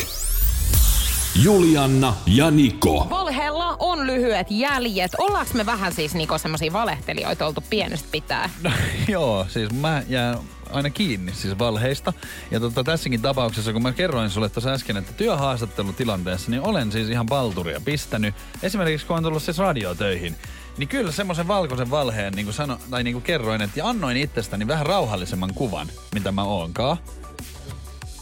Julianna 1.44 2.14
ja 2.26 2.52
Niko. 2.52 3.08
Valheella 3.10 3.76
on 3.80 4.08
lyhyet 4.08 4.48
jäljet. 4.50 5.12
Ollaanko 5.18 5.52
me 5.54 5.66
vähän 5.66 5.94
siis 5.94 6.16
Niko 6.16 6.38
semmosia 6.38 6.74
valehtelijoita 6.74 7.46
oltu 7.48 7.64
pienestä 7.70 8.08
pitää? 8.12 8.50
No, 8.64 8.72
joo, 9.08 9.46
siis 9.50 9.72
mä 9.72 10.04
jään 10.08 10.38
aina 10.72 10.90
kiinni 10.90 11.34
siis 11.34 11.60
valheista. 11.60 12.14
Ja 12.52 12.60
tota, 12.60 12.84
tässäkin 12.84 13.22
tapauksessa, 13.22 13.74
kun 13.74 13.82
mä 13.82 13.92
kerroin 13.92 14.30
sulle 14.30 14.50
tuossa 14.50 14.70
äsken, 14.70 14.98
että 14.98 15.14
työhaastattelutilanteessa, 15.14 16.52
niin 16.52 16.62
olen 16.62 16.92
siis 16.92 17.10
ihan 17.10 17.26
palturia 17.26 17.82
pistänyt. 17.86 18.36
Esimerkiksi 18.64 19.08
kun 19.08 19.18
on 19.18 19.24
tullut 19.24 19.44
siis 19.44 19.58
radiotöihin, 19.58 20.36
niin 20.78 20.90
kyllä 20.90 21.12
semmoisen 21.12 21.48
valkoisen 21.48 21.92
valheen 21.92 22.34
niin 22.34 22.46
kuin 22.46 22.54
sano, 22.54 22.78
tai 22.90 23.04
niin 23.04 23.14
kuin 23.14 23.24
kerroin, 23.24 23.62
että 23.62 23.88
annoin 23.88 24.18
itsestäni 24.18 24.68
vähän 24.68 24.86
rauhallisemman 24.86 25.54
kuvan, 25.54 25.88
mitä 26.14 26.32
mä 26.32 26.44
oonkaan. 26.44 26.98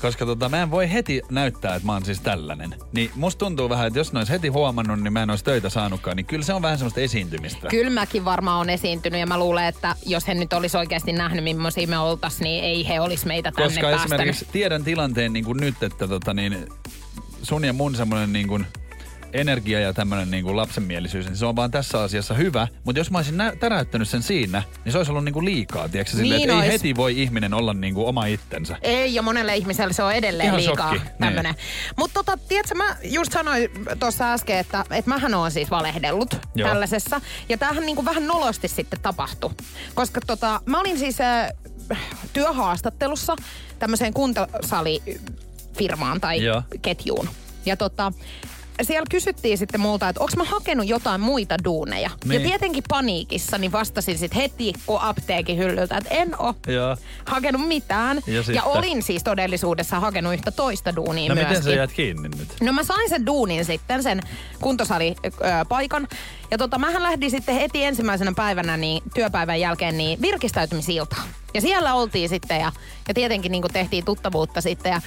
Koska 0.01 0.25
tota, 0.25 0.49
mä 0.49 0.61
en 0.61 0.71
voi 0.71 0.91
heti 0.91 1.21
näyttää, 1.31 1.75
että 1.75 1.85
mä 1.85 1.93
oon 1.93 2.05
siis 2.05 2.19
tällainen. 2.21 2.75
Niin 2.91 3.11
musta 3.15 3.39
tuntuu 3.45 3.69
vähän, 3.69 3.87
että 3.87 3.99
jos 3.99 4.13
ne 4.13 4.19
olisi 4.19 4.31
heti 4.31 4.47
huomannut, 4.47 4.99
niin 4.99 5.13
mä 5.13 5.23
en 5.23 5.29
olisi 5.29 5.43
töitä 5.43 5.69
saanutkaan. 5.69 6.17
Niin 6.17 6.25
kyllä 6.25 6.45
se 6.45 6.53
on 6.53 6.61
vähän 6.61 6.77
semmoista 6.77 6.99
esiintymistä. 7.01 7.67
Kyllä 7.67 7.89
mäkin 7.89 8.25
varmaan 8.25 8.59
on 8.59 8.69
esiintynyt 8.69 9.19
ja 9.19 9.27
mä 9.27 9.37
luulen, 9.39 9.65
että 9.65 9.95
jos 10.05 10.27
he 10.27 10.33
nyt 10.33 10.53
olisi 10.53 10.77
oikeasti 10.77 11.13
nähnyt, 11.13 11.43
millaisia 11.43 11.87
me 11.87 11.97
oltais, 11.97 12.39
niin 12.39 12.63
ei 12.63 12.87
he 12.87 12.99
olisi 12.99 13.27
meitä 13.27 13.51
tänne 13.51 13.67
Koska 13.67 13.81
päästänyt. 13.81 14.13
esimerkiksi 14.13 14.47
tiedän 14.51 14.83
tilanteen 14.83 15.33
niin 15.33 15.45
kuin 15.45 15.57
nyt, 15.57 15.83
että 15.83 16.07
tota, 16.07 16.33
niin, 16.33 16.67
sun 17.43 17.63
ja 17.65 17.73
mun 17.73 17.95
semmoinen 17.95 18.33
niin 18.33 18.47
kuin 18.47 18.65
energia 19.33 19.79
ja 19.79 19.93
tämmöinen 19.93 20.31
niin 20.31 20.43
kuin 20.43 20.57
lapsenmielisyys, 20.57 21.25
niin 21.25 21.37
se 21.37 21.45
on 21.45 21.55
vaan 21.55 21.71
tässä 21.71 22.01
asiassa 22.01 22.33
hyvä. 22.33 22.67
Mutta 22.83 22.99
jos 22.99 23.11
mä 23.11 23.17
olisin 23.17 23.37
nä- 23.37 23.53
täräyttänyt 23.59 24.09
sen 24.09 24.23
siinä, 24.23 24.63
niin 24.85 24.91
se 24.91 24.97
olisi 24.97 25.11
ollut 25.11 25.25
niin 25.25 25.33
kuin 25.33 25.45
liikaa, 25.45 25.89
tiedätkö? 25.89 26.17
Silleen, 26.17 26.41
Niin 26.41 26.63
ei 26.63 26.71
heti 26.71 26.95
voi 26.95 27.21
ihminen 27.21 27.53
olla 27.53 27.73
niin 27.73 27.93
kuin 27.93 28.07
oma 28.07 28.25
itsensä. 28.25 28.77
Ei, 28.81 29.15
ja 29.15 29.21
monelle 29.21 29.55
ihmiselle 29.55 29.93
se 29.93 30.03
on 30.03 30.13
edelleen 30.13 30.47
Ihan 30.47 30.57
liikaa 30.57 30.89
shokki, 30.89 31.07
niin. 31.07 31.17
tämmönen. 31.19 31.55
Mutta 31.97 32.13
tota, 32.13 32.37
tiedätkö, 32.47 32.75
mä 32.75 32.95
just 33.03 33.31
sanoin 33.31 33.69
tuossa 33.99 34.33
äsken, 34.33 34.57
että, 34.57 34.85
että 34.91 35.09
mähän 35.09 35.33
oon 35.33 35.51
siis 35.51 35.71
valehdellut 35.71 36.37
Joo. 36.55 36.69
tällaisessa. 36.69 37.21
Ja 37.49 37.57
tämähän 37.57 37.85
niinku 37.85 38.05
vähän 38.05 38.27
nolosti 38.27 38.67
sitten 38.67 38.99
tapahtui. 39.01 39.51
Koska 39.93 40.21
tota, 40.27 40.61
mä 40.65 40.79
olin 40.79 40.99
siis 40.99 41.21
äh, 41.21 41.49
työhaastattelussa 42.33 43.35
tämmöiseen 43.79 44.13
kuntosalifirmaan 44.13 46.21
tai 46.21 46.43
Joo. 46.43 46.63
ketjuun. 46.81 47.29
Ja 47.65 47.77
tota, 47.77 48.13
siellä 48.81 49.05
kysyttiin 49.11 49.57
sitten 49.57 49.81
multa, 49.81 50.09
että 50.09 50.21
onko 50.21 50.33
mä 50.37 50.43
hakenut 50.43 50.87
jotain 50.87 51.21
muita 51.21 51.55
duuneja. 51.63 52.09
Niin. 52.25 52.41
Ja 52.41 52.47
tietenkin 52.49 52.83
paniikissa, 52.89 53.57
niin 53.57 53.71
vastasin 53.71 54.17
sitten 54.17 54.41
heti 54.41 54.73
kun 54.85 55.01
apteekin 55.01 55.57
hyllyltä, 55.57 55.97
että 55.97 56.09
en 56.15 56.41
oo 56.41 56.53
Joo. 56.67 56.97
hakenut 57.25 57.67
mitään. 57.67 58.21
Ja 58.27 58.43
Ja, 58.53 58.63
olin 58.63 59.03
siis 59.03 59.23
todellisuudessa 59.23 59.99
hakenut 59.99 60.33
yhtä 60.33 60.51
toista 60.51 60.95
duunia 60.95 61.29
No 61.29 61.35
myöskin. 61.35 61.49
miten 61.57 61.63
sä 61.63 61.71
jäät 61.77 61.91
kiinni 61.91 62.29
nyt? 62.29 62.47
No 62.61 62.73
mä 62.73 62.83
sain 62.83 63.09
sen 63.09 63.25
duunin 63.25 63.65
sitten, 63.65 64.03
sen 64.03 64.21
kuntosalipaikan. 64.61 66.07
Ja 66.51 66.57
tota, 66.57 66.77
mähän 66.79 67.03
lähdin 67.03 67.31
sitten 67.31 67.55
heti 67.55 67.83
ensimmäisenä 67.83 68.33
päivänä 68.35 68.77
niin 68.77 69.03
työpäivän 69.13 69.59
jälkeen 69.59 69.97
niin 69.97 70.21
virkistäytymisiltaan. 70.21 71.27
Ja 71.53 71.61
siellä 71.61 71.93
oltiin 71.93 72.29
sitten 72.29 72.59
ja, 72.59 72.71
ja 73.07 73.13
tietenkin 73.13 73.51
niin 73.51 73.63
tehtiin 73.73 74.05
tuttavuutta 74.05 74.61
sitten. 74.61 74.91
Ja 74.91 75.01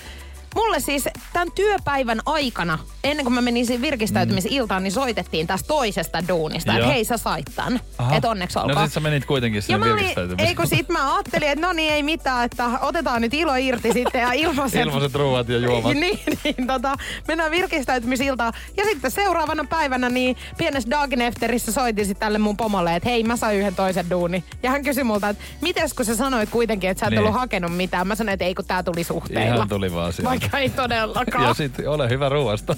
mulle 0.55 0.81
siis 0.81 1.09
tämän 1.33 1.53
työpäivän 1.55 2.21
aikana, 2.27 2.79
ennen 3.05 3.25
kuin 3.25 3.35
mä 3.35 3.41
menin 3.41 3.67
siihen 3.67 3.83
virkistäytymisiltaan, 3.83 4.83
niin 4.83 4.93
soitettiin 4.93 5.47
tästä 5.47 5.67
toisesta 5.69 6.29
duunista, 6.29 6.73
että 6.73 6.85
Joo. 6.85 6.93
hei 6.93 7.05
sä 7.05 7.17
sait 7.17 7.47
tän. 7.57 7.81
Että 8.17 8.31
onneksi 8.31 8.59
olkoon. 8.59 8.75
No 8.75 8.85
sit 8.85 8.93
sä 8.93 9.01
menit 9.01 9.25
kuitenkin 9.25 9.57
Ja 9.59 9.63
sinne 9.63 9.79
mä 9.79 9.85
olin, 9.85 9.97
virkistäytymiseen. 9.97 10.49
ei 10.49 10.55
kun 10.55 10.67
sit 10.67 10.89
mä 10.89 11.15
ajattelin, 11.15 11.49
että 11.49 11.67
no 11.67 11.73
niin 11.73 11.93
ei 11.93 12.03
mitään, 12.03 12.45
että 12.45 12.71
otetaan 12.81 13.21
nyt 13.23 13.35
ilo 13.35 13.55
irti 13.55 13.93
sitten 13.93 14.21
ja 14.21 14.33
ilmaiset 14.43 14.81
Ilmaiset 14.81 15.15
ruuat 15.15 15.49
ja 15.49 15.59
juomat. 15.59 15.95
niin, 16.01 16.21
niin 16.45 16.67
tota, 16.67 16.97
mennään 17.29 17.51
virkistäytymisiltaan. 17.51 18.53
Ja 18.77 18.85
sitten 18.85 19.11
seuraavana 19.11 19.65
päivänä 19.65 20.09
niin 20.09 20.37
pienessä 20.59 20.91
Dagenefterissä 20.91 21.73
soitin 21.73 22.07
sitten 22.07 22.21
tälle 22.27 22.39
mun 22.39 22.57
pomolle, 22.57 22.97
että 22.97 23.09
hei 23.09 23.25
mä 23.25 23.37
sain 23.37 23.59
yhden 23.59 23.75
toisen 23.75 24.11
duuni. 24.11 24.45
Ja 24.63 24.71
hän 24.71 24.83
kysyi 24.85 25.05
multa, 25.05 25.29
että 25.29 25.45
mites 25.61 25.95
kun 25.95 26.05
sä 26.05 26.17
sanoit 26.17 26.51
kuitenkin, 26.51 26.91
että 26.91 27.01
sä 27.01 27.07
et 27.07 27.11
Niin. 27.11 27.19
ollut 27.21 27.35
hakenut 27.35 27.77
mitään. 27.77 28.07
Mä 28.07 28.15
sanoin, 28.15 28.33
että 28.35 28.45
ei 28.45 28.55
kun 28.55 28.65
tää 28.65 28.83
tuli 28.83 29.05
suhteilla. 29.05 29.55
Ihan 29.55 29.69
tuli 29.69 29.93
vaan. 29.95 30.13
Vaikka 30.43 30.59
ei 30.59 30.71
todellakaan. 30.71 31.45
Ja 31.45 31.55
sit 31.55 31.75
ole 31.87 32.09
hyvä 32.09 32.29
ruoasta. 32.29 32.77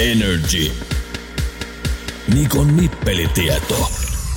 Energy. 0.00 0.72
Nikon 2.34 2.76
nippelitieto. 2.76 3.90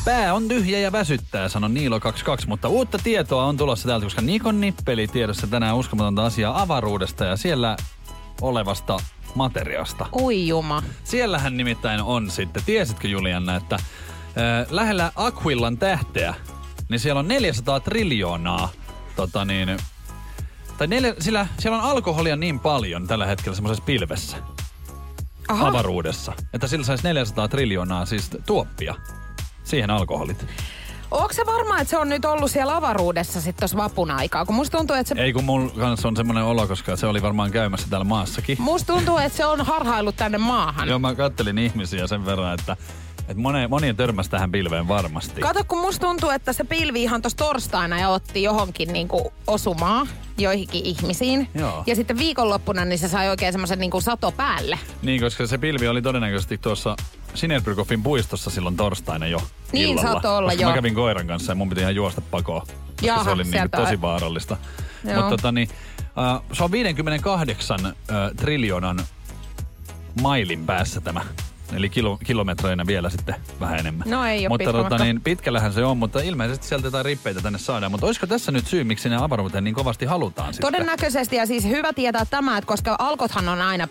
Pää 0.06 0.34
on 0.34 0.48
tyhjä 0.48 0.79
ja 0.79 0.91
väsyttää, 0.91 1.50
sanoi 1.50 1.70
Niilo 1.70 2.00
22, 2.00 2.48
mutta 2.48 2.67
uutta 2.67 3.00
tietoa 3.03 3.46
on 3.46 3.58
tulossa 3.58 3.88
täältä, 3.88 4.06
koska 4.06 4.22
Nikon 4.22 4.62
nippeli 4.62 5.08
tiedossa 5.08 5.48
tänään 5.48 5.75
uskomatonta 5.75 6.25
asiaa 6.25 6.62
avaruudesta 6.62 7.25
ja 7.25 7.36
siellä 7.36 7.77
olevasta 8.41 8.98
materiasta. 9.36 10.06
Ui 10.22 10.48
juma. 10.48 10.84
Siellähän 11.03 11.58
nimittäin 11.58 12.01
on 12.01 12.32
sitten, 12.32 12.63
tiesitkö 12.65 13.08
Julianna, 13.08 13.56
että 13.56 13.75
äh, 13.75 13.82
lähellä 14.70 15.12
Aquillan 15.15 15.77
tähteä, 15.77 16.36
niin 16.89 17.00
siellä 17.00 17.20
on 17.20 17.27
400 17.27 17.79
triljoonaa, 17.79 18.70
tota 19.15 19.46
niin, 19.46 19.77
tai 20.77 20.88
neljä, 20.88 21.15
sillä 21.19 21.48
siellä 21.60 21.77
on 21.77 21.84
alkoholia 21.84 22.36
niin 22.36 22.60
paljon 22.60 23.07
tällä 23.07 23.25
hetkellä 23.25 23.55
semmoisessa 23.55 23.84
pilvessä, 23.84 24.38
Aha. 25.48 25.67
avaruudessa, 25.67 26.34
että 26.53 26.67
sillä 26.67 26.86
saisi 26.86 27.03
400 27.03 27.48
triljoonaa 27.48 28.05
siis 28.05 28.29
tuoppia. 28.46 28.96
Siihen 29.63 29.89
alkoholit. 29.89 30.46
Onko 31.12 31.34
se 31.34 31.46
varma, 31.46 31.79
että 31.79 31.91
se 31.91 31.98
on 31.98 32.10
nyt 32.10 32.25
ollut 32.25 32.51
siellä 32.51 32.75
avaruudessa 32.75 33.41
sitten 33.41 33.60
tuossa 33.62 33.77
vapun 33.77 34.12
aikaa? 34.12 34.46
Kun 34.46 34.55
musta 34.55 34.77
tuntuu, 34.77 34.96
että 34.96 35.15
se 35.15 35.22
Ei 35.22 35.34
kun 35.34 35.43
mulla 35.43 35.72
kanssa 35.79 36.07
on 36.07 36.15
semmoinen 36.15 36.43
olo, 36.43 36.67
koska 36.67 36.96
se 36.96 37.07
oli 37.07 37.22
varmaan 37.22 37.51
käymässä 37.51 37.88
täällä 37.89 38.03
maassakin. 38.03 38.62
Musta 38.62 38.93
tuntuu, 38.93 39.17
että 39.17 39.38
se 39.38 39.46
on 39.46 39.65
harhaillut 39.65 40.15
tänne 40.15 40.38
maahan. 40.38 40.89
Joo, 40.89 41.00
mä 41.00 41.15
kattelin 41.15 41.57
ihmisiä 41.57 42.07
sen 42.07 42.25
verran, 42.25 42.53
että, 42.60 42.77
että 43.27 43.41
monien, 43.41 43.69
monien 43.69 43.96
törmäsi 43.96 44.29
tähän 44.29 44.51
pilveen 44.51 44.88
varmasti. 44.88 45.41
Kato, 45.41 45.63
kun 45.67 45.79
musta 45.79 46.07
tuntuu, 46.07 46.29
että 46.29 46.53
se 46.53 46.63
pilvi 46.63 47.03
ihan 47.03 47.22
tuossa 47.22 47.38
torstaina 47.38 48.00
ja 48.00 48.10
otti 48.10 48.43
johonkin 48.43 48.93
niinku 48.93 49.34
osumaa 49.48 50.07
joihinkin 50.38 50.86
ihmisiin. 50.86 51.50
Joo. 51.55 51.84
Ja 51.88 51.96
sitten 51.96 52.17
viikonloppuna 52.17 52.86
niin 52.86 53.00
se 53.00 53.07
sai 53.07 53.29
oikein 53.29 53.53
semmoisen 53.53 53.79
niinku 53.79 54.01
sato 54.01 54.31
päälle. 54.31 54.79
Niin, 55.01 55.22
koska 55.22 55.48
se 55.48 55.57
pilvi 55.57 55.88
oli 55.88 56.01
todennäköisesti 56.01 56.57
tuossa 56.57 56.96
Sinebrykofin 57.34 58.03
puistossa 58.03 58.50
silloin 58.50 58.77
torstaina 58.77 59.27
jo 59.27 59.41
Niin, 59.72 59.89
illalla. 59.89 60.12
saattoi 60.12 60.38
olla, 60.38 60.53
joo. 60.53 60.69
mä 60.69 60.75
kävin 60.75 60.96
koiran 60.96 61.27
kanssa 61.27 61.51
ja 61.51 61.55
mun 61.55 61.69
piti 61.69 61.81
ihan 61.81 61.96
juosta 61.96 62.22
pakoon. 62.22 62.62
Koska 62.62 63.05
Jaha, 63.05 63.24
se 63.24 63.29
oli 63.29 63.43
niin 63.43 63.51
sieltä- 63.51 63.77
tosi 63.77 64.01
vaarallista. 64.01 64.57
Mutta 65.03 65.29
tota 65.29 65.51
niin, 65.51 65.69
äh, 66.36 66.41
se 66.53 66.63
on 66.63 66.72
58 66.72 67.86
äh, 67.86 67.93
triljoonan 68.38 69.00
mailin 70.22 70.65
päässä 70.65 71.01
tämä. 71.01 71.22
Eli 71.75 71.89
kilo, 71.89 72.17
kilometreinä 72.25 72.88
vielä 72.88 73.09
sitten 73.09 73.36
vähän 73.59 73.79
enemmän. 73.79 74.09
No 74.09 74.25
ei 74.25 74.45
oo 74.45 74.50
Mutta 74.50 74.65
pitkä 74.65 74.83
tota, 74.83 75.03
niin, 75.03 75.21
pitkällähän 75.21 75.74
se 75.74 75.86
on, 75.86 75.97
mutta 75.97 76.19
ilmeisesti 76.19 76.67
sieltä 76.67 76.88
jotain 76.88 77.05
rippeitä 77.05 77.41
tänne 77.41 77.59
saadaan. 77.59 77.91
Mutta 77.91 78.05
olisiko 78.05 78.27
tässä 78.27 78.51
nyt 78.51 78.67
syy, 78.67 78.83
miksi 78.83 79.09
ne 79.09 79.15
avaruuteen 79.15 79.63
niin 79.63 79.75
kovasti 79.75 80.05
halutaan 80.05 80.53
sitten? 80.53 80.74
Todennäköisesti 80.74 81.36
ja 81.36 81.45
siis 81.45 81.65
hyvä 81.65 81.93
tietää 81.93 82.25
tämä, 82.25 82.57
että 82.57 82.67
koska 82.67 82.95
alkothan 83.00 83.50
on 83.50 83.62
aina 83.62 83.88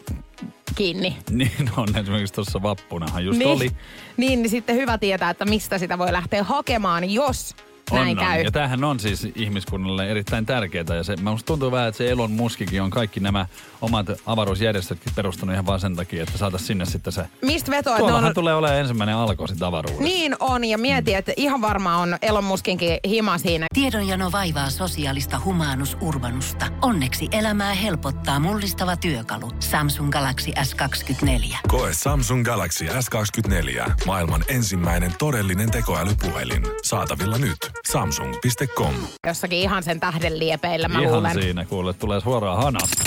kiinni. 0.74 1.16
Niin 1.30 1.70
on, 1.76 1.96
esimerkiksi 1.96 2.34
tuossa 2.34 2.62
vappunahan 2.62 3.24
just 3.24 3.38
niin, 3.38 3.50
oli. 3.50 3.70
Niin, 4.16 4.42
niin 4.42 4.50
sitten 4.50 4.76
hyvä 4.76 4.98
tietää, 4.98 5.30
että 5.30 5.44
mistä 5.44 5.78
sitä 5.78 5.98
voi 5.98 6.12
lähteä 6.12 6.44
hakemaan, 6.44 7.10
jos 7.10 7.56
näin 7.92 8.18
on, 8.18 8.24
käy. 8.24 8.38
On. 8.38 8.44
Ja 8.44 8.50
tämähän 8.50 8.84
on 8.84 9.00
siis 9.00 9.28
ihmiskunnalle 9.34 10.10
erittäin 10.10 10.46
tärkeää. 10.46 10.84
Ja 10.96 11.02
se, 11.02 11.16
musta 11.16 11.46
tuntuu 11.46 11.70
vähän, 11.70 11.88
että 11.88 11.98
se 11.98 12.10
Elon 12.10 12.30
Muskikin 12.30 12.82
on 12.82 12.90
kaikki 12.90 13.20
nämä 13.20 13.46
omat 13.80 14.06
avaruusjärjestötkin 14.26 15.12
perustanut 15.16 15.52
ihan 15.52 15.66
vaan 15.66 15.80
sen 15.80 15.96
takia, 15.96 16.22
että 16.22 16.38
saataisiin 16.38 16.66
sinne 16.66 16.84
sitten 16.84 17.12
se... 17.12 17.26
Mistä 17.42 17.70
vetoa, 17.70 17.92
että 17.92 17.92
ne 17.92 17.98
Tuollahan 17.98 18.28
on... 18.28 18.34
tulee 18.34 18.54
olemaan 18.54 18.80
ensimmäinen 18.80 19.16
alko 19.16 19.46
sitten 19.46 19.68
avaruudessa. 19.68 20.04
Niin 20.04 20.36
on, 20.40 20.64
ja 20.64 20.78
mieti, 20.78 21.14
että 21.14 21.32
ihan 21.36 21.60
varmaan 21.60 22.00
on 22.00 22.18
Elon 22.22 22.44
Muskinkin 22.44 22.98
hima 23.08 23.38
siinä. 23.38 23.66
Tiedonjano 23.74 24.32
vaivaa 24.32 24.70
sosiaalista 24.70 25.40
humanus 25.44 25.96
urbanusta. 26.00 26.66
Onneksi 26.82 27.28
elämää 27.32 27.74
helpottaa 27.74 28.40
mullistava 28.40 28.96
työkalu. 28.96 29.50
Samsung 29.60 30.10
Galaxy 30.10 30.50
S24. 30.50 31.56
Koe 31.68 31.90
Samsung 31.92 32.44
Galaxy 32.44 32.84
S24. 32.84 33.90
Maailman 34.06 34.44
ensimmäinen 34.48 35.14
todellinen 35.18 35.70
tekoälypuhelin. 35.70 36.62
Saatavilla 36.82 37.38
nyt. 37.38 37.75
Samsung.com. 37.88 38.94
Jossakin 39.26 39.58
ihan 39.58 39.82
sen 39.82 40.00
tähden 40.00 40.38
liepeillä, 40.38 40.88
mä 40.88 41.00
ihan 41.00 41.12
luulen. 41.14 41.34
siinä, 41.42 41.64
kuule, 41.64 41.92
tulee 41.92 42.20
suoraan 42.20 42.56
hanasta. 42.62 43.04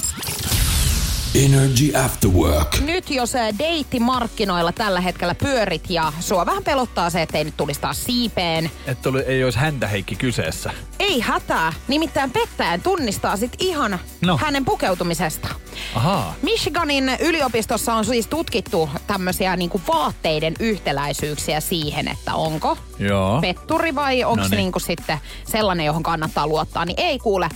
Energy 1.35 1.91
After 2.05 2.29
Work. 2.29 2.79
Nyt 2.79 3.09
jos 3.09 3.33
deittimarkkinoilla 3.59 4.71
tällä 4.71 5.01
hetkellä 5.01 5.35
pyörit 5.35 5.89
ja 5.89 6.13
sua 6.19 6.45
vähän 6.45 6.63
pelottaa 6.63 7.09
se, 7.09 7.21
että 7.21 7.37
ei 7.37 7.43
nyt 7.43 7.57
tulisi 7.57 7.81
taas 7.81 8.03
siipeen. 8.03 8.71
Että 8.87 9.03
tuli, 9.03 9.19
ei 9.21 9.43
olisi 9.43 9.59
häntä 9.59 9.87
Heikki 9.87 10.15
kyseessä. 10.15 10.71
Ei 10.99 11.19
hätää, 11.19 11.73
nimittäin 11.87 12.31
pettäjän 12.31 12.81
tunnistaa 12.81 13.37
sit 13.37 13.51
ihan 13.59 13.99
No. 14.21 14.37
hänen 14.37 14.65
pukeutumisesta. 14.65 15.47
Ahaa. 15.95 16.35
Michiganin 16.41 17.11
yliopistossa 17.19 17.93
on 17.93 18.05
siis 18.05 18.27
tutkittu 18.27 18.89
tämmöisiä 19.07 19.55
niinku 19.55 19.81
vaatteiden 19.93 20.53
yhtäläisyyksiä 20.59 21.59
siihen, 21.59 22.07
että 22.07 22.33
onko 22.35 22.77
Joo. 22.99 23.41
petturi 23.41 23.95
vai 23.95 24.23
onko 24.23 24.47
se 24.47 24.55
niinku 24.55 24.79
sitten 24.79 25.17
sellainen, 25.51 25.85
johon 25.85 26.03
kannattaa 26.03 26.47
luottaa, 26.47 26.85
niin 26.85 26.99
ei 26.99 27.19
kuule. 27.19 27.49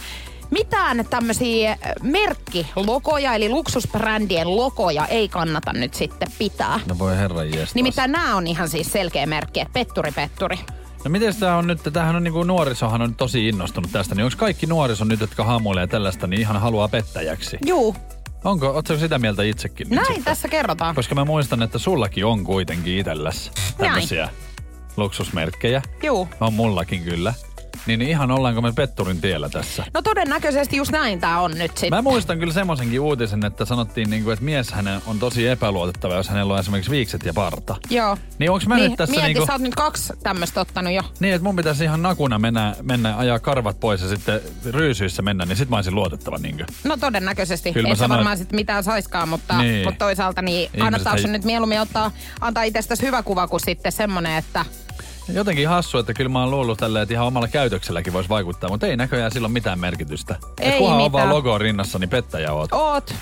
Mitään 0.53 1.05
tämmöisiä 1.09 1.77
merkkilogoja, 2.01 3.33
eli 3.33 3.49
luksusbrändien 3.49 4.55
logoja 4.55 5.07
ei 5.07 5.29
kannata 5.29 5.73
nyt 5.73 5.93
sitten 5.93 6.27
pitää. 6.39 6.79
No 6.89 6.99
voi 6.99 7.17
herran 7.17 7.51
jestas. 7.53 7.75
Nimittäin 7.75 8.11
nämä 8.11 8.35
on 8.35 8.47
ihan 8.47 8.69
siis 8.69 8.91
selkeä 8.91 9.25
merkki, 9.25 9.59
että 9.59 9.73
petturi, 9.73 10.11
petturi. 10.11 10.59
No 11.05 11.09
miten 11.09 11.35
tämä 11.35 11.57
on 11.57 11.67
nyt, 11.67 11.79
tämähän 11.93 12.15
on 12.15 12.23
niinku 12.23 12.43
nuorisohan 12.43 13.01
on 13.01 13.15
tosi 13.15 13.47
innostunut 13.47 13.91
tästä, 13.91 14.15
niin 14.15 14.25
onko 14.25 14.37
kaikki 14.37 14.65
nuoriso 14.65 15.05
nyt, 15.05 15.19
jotka 15.19 15.43
haamuilee 15.43 15.87
tällaista, 15.87 16.27
niin 16.27 16.39
ihan 16.41 16.61
haluaa 16.61 16.87
pettäjäksi? 16.87 17.57
Juu, 17.65 17.95
Onko, 18.43 18.67
ootko 18.67 18.97
sitä 18.97 19.19
mieltä 19.19 19.43
itsekin? 19.43 19.89
näin 19.89 20.05
sitten? 20.05 20.23
tässä 20.23 20.47
kerrotaan. 20.47 20.95
Koska 20.95 21.15
mä 21.15 21.25
muistan, 21.25 21.61
että 21.61 21.77
sullakin 21.77 22.25
on 22.25 22.43
kuitenkin 22.43 22.97
itselläs 22.97 23.51
tämmöisiä 23.77 24.29
luksusmerkkejä. 24.97 25.81
Juu. 26.03 26.27
On 26.41 26.53
mullakin 26.53 27.03
kyllä. 27.03 27.33
Niin 27.87 28.01
ihan 28.01 28.31
ollaanko 28.31 28.61
me 28.61 28.71
petturin 28.71 29.21
tiellä 29.21 29.49
tässä? 29.49 29.85
No 29.93 30.01
todennäköisesti 30.01 30.77
just 30.77 30.91
näin 30.91 31.19
tää 31.19 31.39
on 31.41 31.51
nyt 31.51 31.71
sitten. 31.71 31.89
Mä 31.89 32.01
muistan 32.01 32.39
kyllä 32.39 32.53
semmoisenkin 32.53 32.99
uutisen, 32.99 33.45
että 33.45 33.65
sanottiin, 33.65 34.09
niinku, 34.09 34.29
että 34.31 34.45
mies 34.45 34.71
hänen 34.71 35.01
on 35.07 35.19
tosi 35.19 35.47
epäluotettava, 35.47 36.13
jos 36.15 36.29
hänellä 36.29 36.53
on 36.53 36.59
esimerkiksi 36.59 36.91
viikset 36.91 37.25
ja 37.25 37.33
parta. 37.33 37.75
Joo. 37.89 38.17
Niin 38.39 38.51
onks 38.51 38.67
mä 38.67 38.75
niin, 38.75 38.89
nyt 38.89 38.97
tässä 38.97 39.11
mieti, 39.15 39.27
niinku... 39.27 39.45
sä 39.45 39.53
oot 39.53 39.61
nyt 39.61 39.75
kaksi 39.75 40.13
tämmöistä 40.23 40.61
ottanut 40.61 40.93
jo. 40.93 41.01
Niin, 41.19 41.33
että 41.33 41.43
mun 41.43 41.55
pitäisi 41.55 41.83
ihan 41.83 42.01
nakuna 42.01 42.39
mennä, 42.39 42.75
mennä 42.81 43.17
ajaa 43.17 43.39
karvat 43.39 43.79
pois 43.79 44.01
ja 44.01 44.07
sitten 44.09 44.41
ryysyissä 44.65 45.21
mennä, 45.21 45.45
niin 45.45 45.57
sit 45.57 45.69
mä 45.69 45.75
olisin 45.75 45.95
luotettava 45.95 46.37
niinkö. 46.37 46.65
No 46.83 46.97
todennäköisesti. 46.97 47.73
Kyllä 47.73 47.89
Et 47.89 47.97
sanoin- 47.97 48.17
varmaan 48.17 48.37
sit 48.37 48.51
mitään 48.51 48.83
saiskaan, 48.83 49.29
mutta, 49.29 49.57
Niin. 49.57 49.85
mutta 49.87 50.05
toisaalta 50.05 50.41
niin 50.41 50.69
kannattaako 50.79 51.21
hei- 51.23 51.31
nyt 51.31 51.43
mieluummin 51.45 51.81
ottaa, 51.81 52.11
antaa 52.41 52.63
itsestäsi 52.63 53.05
hyvä 53.05 53.23
kuva 53.23 53.47
kuin 53.47 53.59
sitten 53.59 53.91
semmonen, 53.91 54.37
että 54.37 54.65
Jotenkin 55.27 55.67
hassu, 55.69 55.97
että 55.97 56.13
kyllä 56.13 56.29
mä 56.29 56.39
oon 56.39 56.51
luullut 56.51 56.79
tälleen, 56.79 57.03
että 57.03 57.13
ihan 57.13 57.27
omalla 57.27 57.47
käytökselläkin 57.47 58.13
voisi 58.13 58.29
vaikuttaa, 58.29 58.69
mutta 58.69 58.87
ei 58.87 58.97
näköjään 58.97 59.31
sillä 59.31 59.45
ole 59.45 59.53
mitään 59.53 59.79
merkitystä. 59.79 60.35
Ei 60.59 60.77
kunhan 60.77 61.01
on 61.01 61.11
vaan 61.11 61.27
mitään. 61.27 61.35
logo 61.35 61.57
rinnassa, 61.57 61.99
niin 61.99 62.09
pettäjä 62.09 62.53
oot. 62.53 62.73
oot. 62.73 63.15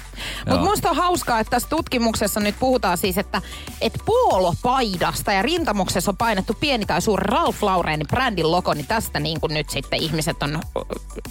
Mutta 0.50 0.62
musta 0.62 0.90
on 0.90 0.96
hauskaa, 0.96 1.40
että 1.40 1.52
tässä 1.52 1.70
tutkimuksessa 1.70 2.40
nyt 2.40 2.56
puhutaan 2.60 2.98
siis, 2.98 3.18
että 3.18 3.42
et 3.82 3.94
poolopaidasta 4.06 5.32
ja 5.32 5.42
rintamuksessa 5.42 6.12
on 6.12 6.18
painettu 6.18 6.58
pieni 6.60 6.86
tai 6.86 7.02
suuri 7.02 7.24
Ralph 7.24 7.64
Laurenin 7.64 8.08
brändin 8.08 8.52
logo, 8.52 8.74
niin 8.74 8.88
tästä 8.88 9.20
niin 9.20 9.40
kuin 9.40 9.54
nyt 9.54 9.70
sitten 9.70 10.00
ihmiset 10.00 10.44
on 10.44 10.60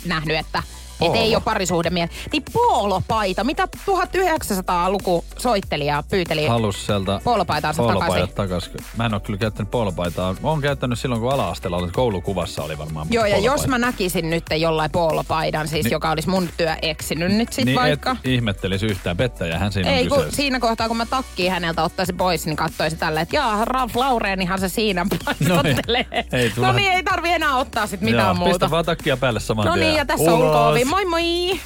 nähnyt, 0.04 0.36
että 0.36 0.62
Että 1.00 1.18
ei 1.18 1.34
ole 1.34 1.42
parisuhdemies. 1.44 2.10
Niin 2.32 2.42
poolopaita, 2.52 3.44
mitä 3.44 3.68
1900-luku 3.90 5.24
soittelija 5.38 6.02
pyyteli 6.10 6.46
Halus 6.46 6.86
sieltä 6.86 7.20
poolopaitaansa 7.24 7.82
takaisin. 7.86 8.34
takaisin. 8.34 8.72
Mä 8.96 9.06
en 9.06 9.14
ole 9.14 9.20
kyllä 9.20 9.38
käyttänyt 9.38 9.70
poolopaitaa. 9.70 10.34
Mä 10.42 10.48
oon 10.48 10.60
käyttänyt 10.60 10.98
silloin, 10.98 11.20
kun 11.20 11.32
ala-asteella 11.32 11.76
oli 11.76 11.90
koulukuvassa 11.90 12.62
oli 12.62 12.78
varmaan 12.78 13.06
Joo, 13.10 13.24
ja 13.24 13.38
jos 13.38 13.66
mä 13.66 13.78
näkisin 13.78 14.30
nyt 14.30 14.44
jollain 14.56 14.90
poolopaidan, 14.90 15.68
siis 15.68 15.84
Niin- 15.84 15.92
joka 15.92 16.10
olisi 16.10 16.28
mun 16.28 16.48
työ 16.56 16.74
eksinyt 16.82 17.32
nyt 17.32 17.52
sit 17.52 17.64
niin 17.64 17.76
vaikka. 17.80 18.10
et 18.10 18.26
ihmettelisi 18.26 18.86
yhtään 18.86 19.16
pettäjähän 19.16 19.72
siinä 19.72 19.90
Ei, 19.90 20.08
kun 20.08 20.24
siinä 20.28 20.60
kohtaa, 20.60 20.88
kun 20.88 20.96
mä 20.96 21.06
takkiin 21.06 21.52
häneltä 21.52 21.82
ottaisin 21.82 22.16
pois, 22.16 22.46
niin 22.46 22.56
katsoisi 22.56 22.96
tälleen, 22.96 23.22
että 23.22 23.36
jaa, 23.36 23.64
Ralf 23.64 23.96
Laureenihan 23.96 24.60
se 24.60 24.68
siinä 24.68 25.06
paistottelee. 25.24 26.06
No 26.32 26.38
ei 26.38 26.48
no 26.48 26.54
tulla- 26.54 26.72
niin, 26.72 26.92
ei 26.92 27.02
tarvi 27.02 27.30
enää 27.30 27.56
ottaa 27.56 27.86
sit 27.86 28.00
mitään 28.00 28.24
Joo, 28.26 28.34
muuta. 28.34 28.50
Pistä 28.50 28.70
vaan 28.70 28.84
takkia 28.84 29.16
päälle 29.16 29.40
saman 29.40 29.66
No 29.66 29.76
niin, 29.76 29.94
ja 29.94 30.04
tässä 30.04 30.32
on 30.32 30.38
ulko 30.42 30.74
Moi 30.90 31.04
moi! 31.04 31.60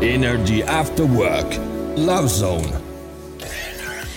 Energy 0.00 0.62
After 0.66 1.04
Work. 1.04 1.54
Love 1.96 2.28
Zone. 2.28 2.68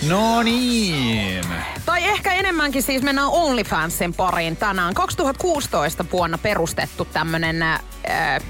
No 0.08 0.42
niin. 0.42 1.44
Tai 1.86 2.04
ehkä 2.04 2.32
enemmänkin 2.32 2.82
siis 2.82 3.02
mennään 3.02 3.28
OnlyFansin 3.28 4.14
pariin 4.14 4.56
tänään. 4.56 4.94
2016 4.94 6.04
vuonna 6.12 6.38
perustettu 6.38 7.04
tämmönen 7.04 7.62
äh, 7.62 7.80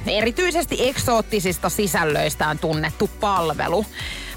erityisesti 0.07 0.89
eksoottisista 0.89 1.69
sisällöistään 1.69 2.59
tunnettu 2.59 3.11
palvelu. 3.21 3.87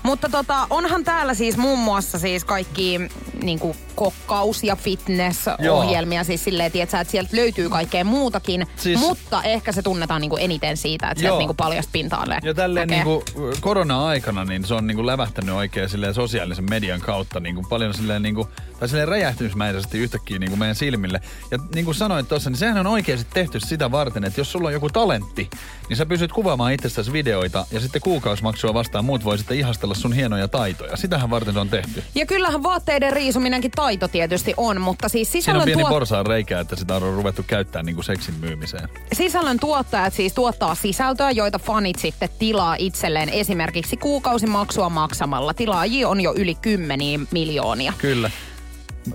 Mutta 0.04 0.30
tota, 0.30 0.68
onhan 0.70 1.04
täällä 1.04 1.34
siis 1.34 1.58
muun 1.58 1.80
muassa 1.80 2.20
siis 2.20 2.46
kaikki 2.46 3.00
niinku 3.44 3.76
kokkaus- 3.96 4.64
ja 4.64 4.76
fitness-ohjelmia. 4.76 6.24
Siis 6.24 6.44
silleen, 6.44 6.72
tietsä, 6.72 7.00
että 7.00 7.12
sieltä 7.12 7.38
löytyy 7.38 7.70
kaikkea 7.70 8.04
muutakin. 8.04 8.68
Siis-. 8.76 9.00
Mutta 9.00 9.44
ehkä 9.44 9.72
se 9.72 9.82
tunnetaan 9.82 10.22
niinku 10.22 10.38
eniten 10.38 10.78
siitä, 10.78 11.10
että 11.10 11.24
Joo. 11.24 11.30
sieltä 11.30 11.40
niinku 11.40 11.54
paljasta 11.54 11.90
pinta-alle. 11.94 12.40
Ja 12.44 12.54
tälleen 12.54 12.88
näkee. 12.88 13.04
niinku 13.04 13.24
korona-aikana 13.60 14.46
niin 14.46 14.66
se 14.66 14.74
on 14.74 14.88
niinku 14.88 15.06
lävähtänyt 15.06 15.56
oikein 15.56 15.90
silleen 15.90 16.14
sosiaalisen 16.14 16.70
median 16.70 17.02
kautta 17.02 17.40
niinku 17.40 17.64
paljon 17.70 17.94
silleen 17.94 18.22
niinku, 18.22 18.48
tai 18.80 18.88
silleen 18.88 19.08
räjähtysmäisesti 19.08 19.98
yhtäkkiä 19.98 20.40
niinku 20.40 20.56
meidän 20.56 20.76
silmille. 20.76 21.22
Ja 21.52 21.58
niin 21.76 21.86
kuin 21.86 21.96
sanoit 21.96 22.28
tuossa, 22.28 22.50
niin 22.50 22.58
sehän 22.58 22.78
on 22.78 22.88
oikeasti 22.88 23.28
tehty 23.34 23.60
sitä 23.60 23.92
varten, 23.92 24.24
että 24.24 24.40
jos 24.40 24.52
sulla 24.52 24.68
on 24.68 24.74
joku 24.74 24.90
talentti, 24.90 25.50
niin 25.90 25.98
sä 25.98 26.06
pystyt 26.06 26.32
kuvaamaan 26.32 26.74
itsestäsi 26.74 27.14
videoita 27.14 27.66
ja 27.72 27.80
sitten 27.80 28.02
kuukausimaksua 28.02 28.74
vastaan 28.74 29.06
muut 29.06 29.24
voi 29.24 29.38
sitten 29.38 29.58
ihastella 29.58 29.94
sun 29.96 30.14
hienoja 30.14 30.48
taitoja. 30.48 30.98
Sitähän 30.98 31.30
varten 31.30 31.54
se 31.54 31.60
on 31.60 31.70
tehty. 31.70 32.04
Ja 32.16 32.26
kyllähän 32.26 32.64
vaatteiden 32.64 33.14
riisuminenkin 33.14 33.72
taito 33.72 33.91
tietysti 34.12 34.54
on, 34.58 34.82
mutta 34.82 35.10
siis 35.10 35.32
Siinä 35.32 35.40
on 35.40 35.44
sisällön, 35.44 35.66
pieni 35.66 35.84
tuot- 35.84 35.90
porsaan 35.90 36.26
reikä, 36.26 36.60
että 36.60 36.76
sitä 36.76 36.96
on 36.96 37.02
ruvettu 37.02 37.44
käyttämään 37.48 37.86
niinku 37.86 38.02
seksin 38.02 38.36
myymiseen. 38.40 38.90
sisällön 39.14 39.60
tuottajat 39.60 40.14
siis 40.14 40.34
tuottaa 40.34 40.76
sisältöä, 40.76 41.32
joita 41.32 41.60
fanit 41.60 42.00
sitten 42.00 42.30
tilaa 42.40 42.76
itselleen 42.80 43.30
esimerkiksi 43.30 43.98
kuukausimaksua 43.98 44.90
maksamalla. 44.90 45.54
Tilaajia 45.54 46.10
on 46.10 46.22
jo 46.22 46.34
yli 46.38 46.56
kymmeniä 46.56 47.20
miljoonia. 47.32 47.94
Kyllä. 47.98 48.32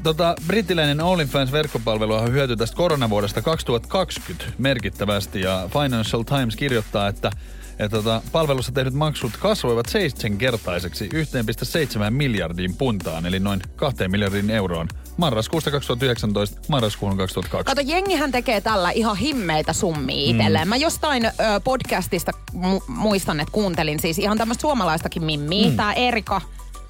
Tota, 0.02 0.35
brittiläinen 0.47 1.00
OnlyFans-verkkopalvelu 1.00 2.12
on 2.14 2.33
hyöty 2.33 2.56
tästä 2.56 2.76
koronavuodesta 2.76 3.42
2020 3.42 4.45
merkittävästi 4.59 5.40
ja 5.40 5.68
Financial 5.73 6.23
Times 6.23 6.56
kirjoittaa, 6.56 7.09
että 7.09 7.30
että 7.78 7.97
tota, 7.97 8.23
palvelussa 8.33 8.73
tehdyt 8.73 8.95
maksut 8.95 9.37
kasvoivat 9.37 9.87
seitsemänkertaiseksi 9.88 11.09
1,7 11.14 12.11
miljardiin 12.11 12.75
puntaan, 12.76 13.26
eli 13.26 13.40
noin 13.40 13.61
2 13.76 14.09
miljardiin 14.09 14.50
euroon 14.50 14.88
marraskuusta 15.16 15.71
2019 15.71 16.61
marraskuun 16.68 17.16
2020. 17.16 17.71
Kato, 17.71 17.97
jengihän 17.97 18.33
tekee 18.33 18.61
tällä 18.61 18.90
ihan 18.90 19.16
himmeitä 19.16 19.73
summia 19.73 20.30
itselleen. 20.30 20.66
Mm. 20.66 20.68
Mä 20.68 20.76
jostain 20.76 21.25
ö, 21.25 21.30
podcastista 21.64 22.33
mu- 22.54 22.85
muistan, 22.88 23.40
että 23.40 23.52
kuuntelin 23.52 24.00
siis 24.00 24.18
ihan 24.18 24.38
tämmöistä 24.38 24.62
suomalaistakin 24.62 25.25
mimmiä. 25.25 25.71
Mm. 25.71 25.76
Tää 25.76 25.92
Erika 25.92 26.40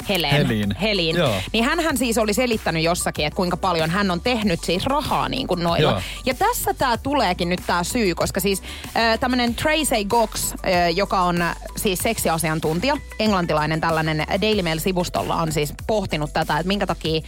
Helen. 0.09 0.31
Helin. 0.31 0.77
Helin. 0.81 1.17
Joo. 1.17 1.35
Niin 1.53 1.65
hänhän 1.65 1.97
siis 1.97 2.19
oli 2.19 2.35
selittänyt 2.35 2.83
jossakin, 2.83 3.27
että 3.27 3.37
kuinka 3.37 3.57
paljon 3.57 3.91
hän 3.91 4.11
on 4.11 4.21
tehnyt 4.21 4.65
siis 4.65 4.87
rahaa 4.87 5.29
niin 5.29 5.47
kuin 5.47 5.63
noilla. 5.63 5.91
Joo. 5.91 6.01
Ja 6.27 6.35
tässä 6.35 6.75
tää 6.75 6.97
tuleekin 6.97 7.49
nyt 7.49 7.61
tää 7.67 7.85
syy, 7.85 8.15
koska 8.15 8.41
siis 8.41 8.63
äh, 8.97 9.19
tämmönen 9.19 9.55
Tracy 9.55 10.05
Gox, 10.09 10.53
äh, 10.53 10.97
joka 10.97 11.21
on 11.21 11.45
siis 11.77 11.99
seksiasiantuntija, 11.99 12.97
englantilainen 13.19 13.81
tällainen 13.81 14.27
Daily 14.41 14.63
Mail-sivustolla 14.63 15.37
on 15.37 15.53
siis 15.53 15.75
pohtinut 15.87 16.33
tätä, 16.33 16.59
että 16.59 16.69
minkä 16.69 16.87
takia 16.87 17.21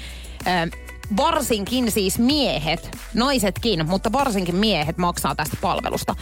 äh, 0.46 0.87
varsinkin 1.16 1.90
siis 1.90 2.18
miehet, 2.18 2.96
naisetkin, 3.14 3.86
mutta 3.88 4.12
varsinkin 4.12 4.56
miehet 4.56 4.98
maksaa 4.98 5.34
tästä 5.34 5.56
palvelusta. 5.60 6.14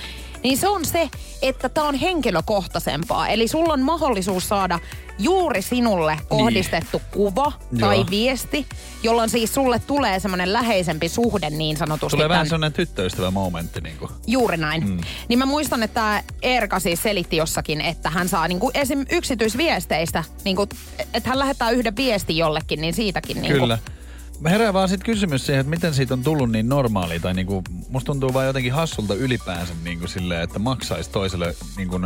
Niin 0.42 0.58
se 0.58 0.68
on 0.68 0.84
se, 0.84 1.10
että 1.42 1.68
tämä 1.68 1.88
on 1.88 1.94
henkilökohtaisempaa. 1.94 3.28
Eli 3.28 3.48
sulla 3.48 3.72
on 3.72 3.80
mahdollisuus 3.82 4.48
saada 4.48 4.78
juuri 5.18 5.62
sinulle 5.62 6.18
kohdistettu 6.28 6.98
niin. 6.98 7.06
kuva 7.12 7.52
tai 7.80 7.96
Joo. 7.96 8.06
viesti, 8.10 8.66
jolloin 9.02 9.30
siis 9.30 9.54
sulle 9.54 9.78
tulee 9.86 10.20
semmoinen 10.20 10.52
läheisempi 10.52 11.08
suhde 11.08 11.50
niin 11.50 11.76
sanotusti. 11.76 12.16
Tulee 12.16 12.28
vähän 12.28 12.38
tämän- 12.38 12.46
sellainen 12.48 12.72
tyttöystävä 12.72 13.30
momentti. 13.30 13.80
Niin 13.80 13.96
kuin. 13.98 14.10
Juuri 14.26 14.56
näin. 14.56 14.88
Mm. 14.88 15.00
Niin 15.28 15.38
mä 15.38 15.46
muistan, 15.46 15.82
että 15.82 16.22
Erka 16.42 16.80
siis 16.80 17.02
selitti 17.02 17.36
jossakin, 17.36 17.80
että 17.80 18.10
hän 18.10 18.28
saa 18.28 18.48
niinku 18.48 18.70
esim. 18.74 19.06
yksityisviesteistä, 19.10 20.24
niinku, 20.44 20.66
että 21.14 21.28
hän 21.28 21.38
lähettää 21.38 21.70
yhden 21.70 21.96
viestin 21.96 22.36
jollekin, 22.36 22.80
niin 22.80 22.94
siitäkin 22.94 23.42
niinku, 23.42 23.58
Kyllä. 23.58 23.74
Mä 23.74 24.05
herää 24.44 24.72
vaan 24.72 24.88
sit 24.88 25.04
kysymys 25.04 25.46
siihen, 25.46 25.60
että 25.60 25.70
miten 25.70 25.94
siitä 25.94 26.14
on 26.14 26.22
tullut 26.22 26.50
niin 26.50 26.68
normaali, 26.68 27.20
tai 27.20 27.34
niinku, 27.34 27.62
musta 27.88 28.06
tuntuu 28.06 28.34
vaan 28.34 28.46
jotenkin 28.46 28.72
hassulta 28.72 29.14
ylipäänsä 29.14 29.72
niinku 29.84 30.06
silleen, 30.06 30.42
että 30.42 30.58
maksaisi 30.58 31.10
toiselle 31.10 31.54
niinku 31.76 32.00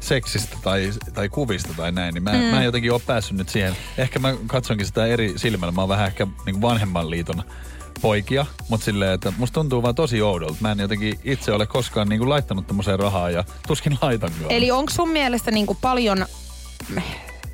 seksistä 0.00 0.56
tai, 0.62 0.90
tai 1.14 1.28
kuvista 1.28 1.74
tai 1.76 1.92
näin, 1.92 2.14
niin 2.14 2.22
mä, 2.22 2.32
mm. 2.32 2.38
mä 2.38 2.58
en 2.58 2.64
jotenkin 2.64 2.92
ole 2.92 3.00
päässyt 3.06 3.36
nyt 3.36 3.48
siihen. 3.48 3.76
Ehkä 3.98 4.18
mä 4.18 4.34
katsonkin 4.46 4.86
sitä 4.86 5.06
eri 5.06 5.32
silmällä, 5.36 5.72
mä 5.72 5.82
oon 5.82 5.88
vähän 5.88 6.06
ehkä 6.06 6.26
niinku 6.46 6.60
vanhemman 6.60 7.10
liiton 7.10 7.42
poikia, 8.00 8.46
mutta 8.68 8.84
silleen, 8.84 9.12
että 9.12 9.32
musta 9.38 9.54
tuntuu 9.54 9.82
vaan 9.82 9.94
tosi 9.94 10.22
oudolta. 10.22 10.56
Mä 10.60 10.72
en 10.72 10.78
jotenkin 10.78 11.20
itse 11.24 11.52
ole 11.52 11.66
koskaan 11.66 12.08
niinku 12.08 12.28
laittanut 12.28 12.66
tämmöiseen 12.66 12.98
rahaa 12.98 13.30
ja 13.30 13.44
tuskin 13.68 13.98
laitankaan. 14.02 14.50
Eli 14.50 14.70
onko 14.70 14.92
sun 14.92 15.08
mielestä 15.08 15.50
niinku 15.50 15.76
paljon 15.80 16.26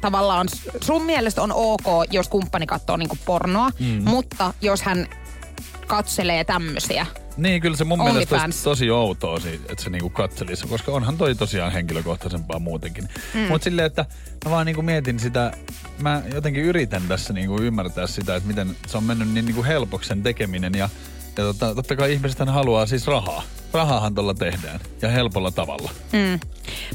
tavallaan 0.07 0.49
sun 0.81 1.03
mielestä 1.03 1.43
on 1.43 1.53
ok, 1.55 1.87
jos 2.11 2.29
kumppani 2.29 2.67
katsoo 2.67 2.97
niinku 2.97 3.19
pornoa, 3.25 3.71
mm. 3.81 4.03
mutta 4.05 4.55
jos 4.61 4.83
hän 4.83 5.07
katselee 5.87 6.45
tämmöisiä. 6.45 7.07
Niin, 7.37 7.61
kyllä 7.61 7.77
se 7.77 7.85
mun 7.85 7.99
mielestä 7.99 8.35
OnlyFans. 8.35 8.43
olisi 8.45 8.65
tosi 8.65 8.91
outoa, 8.91 9.39
että 9.69 9.85
se 9.85 9.91
niinku 9.91 10.11
katselisi, 10.11 10.67
koska 10.67 10.93
onhan 10.93 11.19
toi 11.19 11.35
tosiaan 11.35 11.73
henkilökohtaisempaa 11.73 12.59
muutenkin. 12.59 13.09
Mm. 13.35 13.41
Mutta 13.41 13.65
silleen, 13.65 13.87
että 13.87 14.05
mä 14.45 14.51
vaan 14.51 14.67
niinku 14.67 14.83
mietin 14.83 15.21
sitä, 15.21 15.53
mä 15.99 16.23
jotenkin 16.35 16.63
yritän 16.63 17.03
tässä 17.09 17.33
niinku 17.33 17.63
ymmärtää 17.63 18.07
sitä, 18.07 18.37
että 18.37 18.49
miten 18.49 18.77
se 18.87 18.97
on 18.97 19.05
mennyt 19.05 19.29
niin 19.29 19.45
niinku 19.45 19.65
helpoksi 19.65 20.09
sen 20.09 20.23
tekeminen 20.23 20.75
ja 20.75 20.89
ja 21.39 21.45
tota, 21.45 21.75
totta 21.75 21.97
kai 21.97 22.13
ihmiset 22.13 22.49
haluaa 22.49 22.87
siis 22.87 23.07
rahaa. 23.07 23.43
Rahahan 23.73 24.15
tuolla 24.15 24.35
tehdään 24.35 24.81
ja 25.03 25.09
helpolla 25.09 25.51
tavalla. 25.51 25.91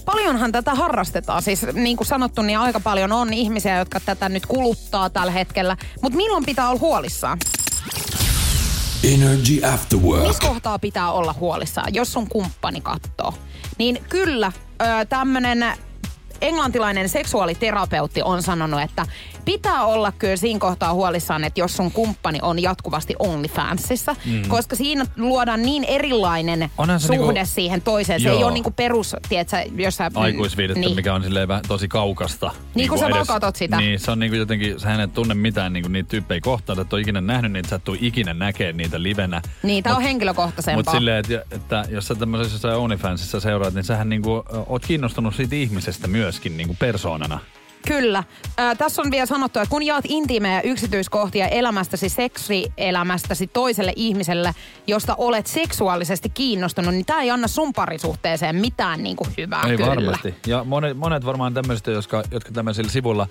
Paljonhan 0.06 0.52
tätä 0.52 0.76
harrastetaan. 0.76 1.42
Siis 1.42 1.66
niin 1.74 1.98
kuin 1.98 2.08
sanottu, 2.08 2.42
niin 2.42 2.60
aika 2.60 2.80
paljon 2.80 3.12
on 3.12 3.34
ihmisiä, 3.34 3.78
jotka 3.78 4.00
tätä 4.00 4.30
nyt 4.30 4.46
kuluttaa 4.46 5.10
tällä 5.10 5.32
hetkellä. 5.32 5.78
Mutta 6.02 6.18
milloin 6.18 6.46
pitää 6.46 6.70
olla 6.70 6.80
huolissaan? 6.80 7.38
Energy 9.04 9.66
After 9.74 10.00
Work. 10.00 10.28
Missä 10.28 10.48
kohtaa 10.48 10.80
pitää 10.80 11.12
olla 11.12 11.36
huolissaan, 11.40 11.94
jos 11.94 12.14
sun 12.14 12.30
kumppani 12.30 12.82
kattoo? 12.82 13.34
Niin 13.78 14.04
kyllä, 14.10 14.52
tämmönen 15.10 15.66
englantilainen 16.42 17.10
seksuaaliterapeutti 17.10 18.22
on 18.22 18.44
sanonut, 18.44 18.82
että 18.82 19.06
pitää 19.46 19.86
olla 19.86 20.12
kyllä 20.12 20.36
siinä 20.36 20.60
kohtaa 20.60 20.94
huolissaan, 20.94 21.44
että 21.44 21.60
jos 21.60 21.78
sun 21.78 21.92
kumppani 21.92 22.40
on 22.42 22.62
jatkuvasti 22.62 23.16
OnlyFansissa, 23.20 24.16
mm. 24.26 24.42
koska 24.48 24.76
siinä 24.76 25.06
luodaan 25.18 25.62
niin 25.62 25.84
erilainen 25.84 26.72
Onhan 26.78 27.00
se 27.00 27.08
suhde 27.08 27.34
niinku- 27.34 27.54
siihen 27.54 27.82
toiseen. 27.82 28.22
Se 28.22 28.28
Joo. 28.28 28.38
ei 28.38 28.44
ole 28.44 28.54
niinku 28.54 28.72
perus, 28.72 29.16
tiedätkö, 29.30 29.58
jos 29.76 29.96
sä... 29.96 30.12
Aikuisviidettä, 30.14 30.80
niin. 30.80 30.96
mikä 30.96 31.14
on 31.14 31.24
silleen 31.24 31.48
vähän 31.48 31.64
tosi 31.68 31.88
kaukasta. 31.88 32.52
Niin, 32.76 32.90
kun 32.90 32.98
sä 32.98 33.06
vaan 33.10 33.18
edes- 33.18 33.28
katot 33.28 33.56
sitä. 33.56 33.78
Niin, 33.78 34.00
se 34.00 34.12
on 34.12 34.20
niinku 34.20 34.36
jotenkin, 34.36 34.80
sä 34.80 35.04
et 35.04 35.14
tunne 35.14 35.34
mitään 35.34 35.74
niinku 35.74 35.90
niitä 35.90 36.10
tyyppejä 36.10 36.42
kohtaan, 36.42 36.80
että 36.80 36.88
et 36.88 36.94
ole 36.94 37.02
ikinä 37.02 37.22
nähnyt 37.22 37.52
niitä, 37.52 37.70
sä 37.70 37.76
et 37.76 37.84
ikinä 38.02 38.34
näkee 38.34 38.74
niitä 38.74 39.04
livenä. 39.04 39.42
Niin, 39.64 39.84
tää 39.84 39.96
on 39.96 40.02
Mut- 40.02 40.08
henkilökohtaisempaa. 40.08 40.80
Mutta 40.80 40.92
silleen, 40.92 41.18
että, 41.18 41.56
että 41.56 41.86
jos 41.90 42.08
sä 42.08 42.16
tämmöisessä 42.16 42.78
OnlyFansissa 42.78 43.40
seuraat, 43.40 43.74
niin 43.74 43.84
sähän 43.84 44.10
niinku 44.10 44.44
oot 44.68 44.86
kiinnostunut 44.86 45.36
siitä 45.36 45.56
ihmisestä 45.56 46.08
myöskin 46.08 46.58
niinku 46.58 46.76
persoonana. 46.80 47.40
Kyllä. 47.88 48.24
Äh, 48.60 48.78
tässä 48.78 49.02
on 49.02 49.12
vielä 49.12 49.26
sanottu, 49.26 49.60
että 49.60 49.70
kun 49.70 49.84
jaat 49.84 50.06
intiimejä 50.08 50.62
yksityiskohtia 50.62 51.48
elämästäsi, 51.48 52.10
seksielämästäsi 52.10 53.48
toiselle 53.48 53.94
ihmiselle, 53.96 54.56
josta 54.88 55.16
olet 55.18 55.48
seksuaalisesti 55.48 56.30
kiinnostunut, 56.30 56.94
niin 56.94 57.06
tämä 57.06 57.22
ei 57.22 57.32
anna 57.32 57.48
sun 57.48 57.74
parisuhteeseen 57.74 58.56
mitään 58.56 59.04
niinku 59.04 59.28
hyvää 59.38 59.64
Ei 59.68 59.78
kyllä. 59.78 59.90
varmasti. 59.90 60.36
Ja 60.48 60.64
monet, 60.64 60.98
monet 60.98 61.26
varmaan 61.26 61.54
tämmöistä, 61.54 61.92
jotka, 61.92 62.24
jotka 62.32 62.52
tämmöisellä 62.52 62.92
sivulla 62.92 63.28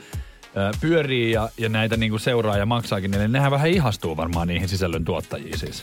pyörii 0.81 1.33
ja, 1.33 1.49
ja 1.59 1.69
näitä 1.69 1.97
niinku 1.97 2.19
seuraa 2.19 2.57
ja 2.57 2.67
maksaakin, 2.67 3.11
niin 3.11 3.33
nehän 3.33 3.51
vähän 3.51 3.71
ihastuu 3.71 4.17
varmaan 4.17 4.49
niihin 4.49 4.69
sisällön 4.69 5.05
tuottajiin 5.05 5.59
siis. 5.59 5.83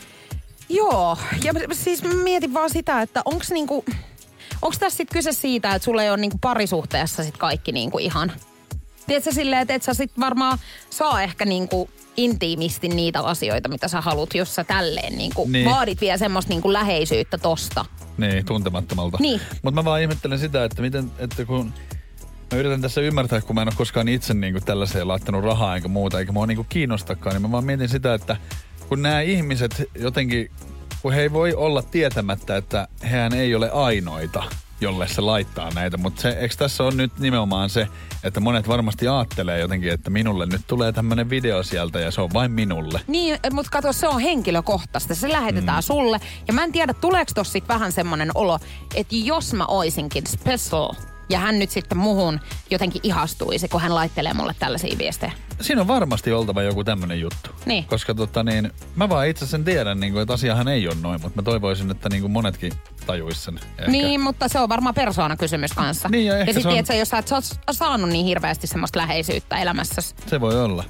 Joo, 0.68 1.18
ja 1.44 1.52
siis 1.72 2.02
mietin 2.24 2.54
vaan 2.54 2.70
sitä, 2.70 3.02
että 3.02 3.22
onks 3.24 3.50
niinku... 3.50 3.84
onko 4.62 4.76
tässä 4.80 4.96
sitten 4.96 5.18
kyse 5.18 5.32
siitä, 5.32 5.74
että 5.74 5.84
sulla 5.84 6.02
ei 6.02 6.10
ole 6.10 6.16
niinku 6.16 6.38
parisuhteessa 6.40 7.24
sit 7.24 7.36
kaikki 7.36 7.72
niinku 7.72 7.98
ihan... 7.98 8.32
Tiedätkö 9.08 9.32
silleen, 9.32 9.62
että 9.62 9.74
et 9.74 9.82
sä 9.82 9.94
sit 9.94 10.10
varmaan 10.20 10.58
saa 10.90 11.22
ehkä 11.22 11.44
niinku 11.44 11.90
intiimisti 12.16 12.88
niitä 12.88 13.20
asioita, 13.20 13.68
mitä 13.68 13.88
sä 13.88 14.00
haluat, 14.00 14.34
jos 14.34 14.54
sä 14.54 14.64
tälleen 14.64 15.18
niinku 15.18 15.42
Niin. 15.44 15.52
niin. 15.52 15.64
vaadit 15.70 16.00
vielä 16.00 16.18
semmoista 16.18 16.48
niinku 16.52 16.72
läheisyyttä 16.72 17.38
tosta. 17.38 17.84
Niin, 18.18 18.44
tuntemattomalta. 18.44 19.18
Niin. 19.20 19.40
Mutta 19.62 19.80
mä 19.80 19.84
vaan 19.84 20.00
ihmettelen 20.02 20.38
sitä, 20.38 20.64
että 20.64 20.82
miten, 20.82 21.10
että 21.18 21.44
kun 21.44 21.72
mä 22.52 22.58
yritän 22.58 22.80
tässä 22.82 23.00
ymmärtää, 23.00 23.40
kun 23.40 23.54
mä 23.54 23.62
en 23.62 23.68
ole 23.68 23.74
koskaan 23.76 24.08
itse 24.08 24.34
niinku 24.34 24.60
tällaiseen 24.60 25.08
laittanut 25.08 25.44
rahaa 25.44 25.74
eikä 25.74 25.88
muuta, 25.88 26.18
eikä 26.18 26.32
mua 26.32 26.46
niinku 26.46 26.66
kiinnostakaan, 26.68 27.34
niin 27.34 27.42
mä 27.42 27.50
vaan 27.52 27.64
mietin 27.64 27.88
sitä, 27.88 28.14
että 28.14 28.36
kun 28.88 29.02
nämä 29.02 29.20
ihmiset 29.20 29.82
jotenkin, 29.98 30.50
kun 31.02 31.12
he 31.12 31.20
ei 31.22 31.32
voi 31.32 31.54
olla 31.54 31.82
tietämättä, 31.82 32.56
että 32.56 32.88
hehän 33.02 33.34
ei 33.34 33.54
ole 33.54 33.70
ainoita, 33.70 34.42
jolle 34.80 35.08
se 35.08 35.20
laittaa 35.20 35.70
näitä. 35.74 35.96
Mutta 35.96 36.22
se, 36.22 36.28
eikö 36.28 36.54
tässä 36.58 36.84
on 36.84 36.96
nyt 36.96 37.18
nimenomaan 37.18 37.70
se, 37.70 37.88
että 38.24 38.40
monet 38.40 38.68
varmasti 38.68 39.08
ajattelee 39.08 39.58
jotenkin, 39.58 39.92
että 39.92 40.10
minulle 40.10 40.46
nyt 40.46 40.62
tulee 40.66 40.92
tämmöinen 40.92 41.30
video 41.30 41.62
sieltä 41.62 42.00
ja 42.00 42.10
se 42.10 42.20
on 42.20 42.30
vain 42.34 42.52
minulle. 42.52 43.00
Niin, 43.06 43.38
mutta 43.52 43.70
kato, 43.70 43.92
se 43.92 44.08
on 44.08 44.20
henkilökohtaista. 44.20 45.14
Se 45.14 45.32
lähetetään 45.32 45.78
mm. 45.78 45.82
sulle. 45.82 46.20
Ja 46.48 46.52
mä 46.52 46.64
en 46.64 46.72
tiedä, 46.72 46.94
tuleeko 46.94 47.32
tossa 47.34 47.52
sit 47.52 47.68
vähän 47.68 47.92
semmonen 47.92 48.30
olo, 48.34 48.58
että 48.94 49.16
jos 49.16 49.54
mä 49.54 49.66
oisinkin 49.66 50.26
special, 50.26 50.94
ja 51.28 51.38
hän 51.38 51.58
nyt 51.58 51.70
sitten 51.70 51.98
muhun 51.98 52.40
jotenkin 52.70 53.00
ihastuisi, 53.04 53.68
kun 53.68 53.80
hän 53.80 53.94
laittelee 53.94 54.34
mulle 54.34 54.54
tällaisia 54.58 54.98
viestejä. 54.98 55.32
Siinä 55.60 55.80
on 55.80 55.88
varmasti 55.88 56.32
oltava 56.32 56.62
joku 56.62 56.84
tämmöinen 56.84 57.20
juttu. 57.20 57.50
Niin. 57.66 57.84
Koska 57.84 58.14
tota 58.14 58.42
niin, 58.42 58.70
mä 58.96 59.08
vaan 59.08 59.26
itse 59.28 59.46
sen 59.46 59.64
tiedän, 59.64 60.00
niin 60.00 60.12
kuin, 60.12 60.22
että 60.22 60.34
asiahan 60.34 60.68
ei 60.68 60.88
ole 60.88 60.96
noin, 61.02 61.20
mutta 61.22 61.42
mä 61.42 61.42
toivoisin, 61.42 61.90
että 61.90 62.08
niin 62.08 62.22
kuin 62.22 62.32
monetkin 62.32 62.72
tajuis 63.06 63.44
sen. 63.44 63.60
Ehkä. 63.78 63.90
Niin, 63.90 64.20
mutta 64.20 64.48
se 64.48 64.58
on 64.58 64.68
varmaan 64.68 64.94
persoonakysymys 64.94 65.72
kanssa. 65.72 66.08
Niin, 66.08 66.26
ja 66.26 66.38
ja 66.38 66.44
sitten, 66.46 66.66
on- 66.66 66.78
että 66.78 66.94
jos 66.94 67.08
sä 67.08 67.18
et 67.18 67.28
saa 67.28 67.40
saanut 67.70 68.08
niin 68.10 68.26
hirveästi 68.26 68.66
semmoista 68.66 68.98
läheisyyttä 68.98 69.56
elämässäsi, 69.56 70.14
Se 70.26 70.40
voi 70.40 70.64
olla. 70.64 70.84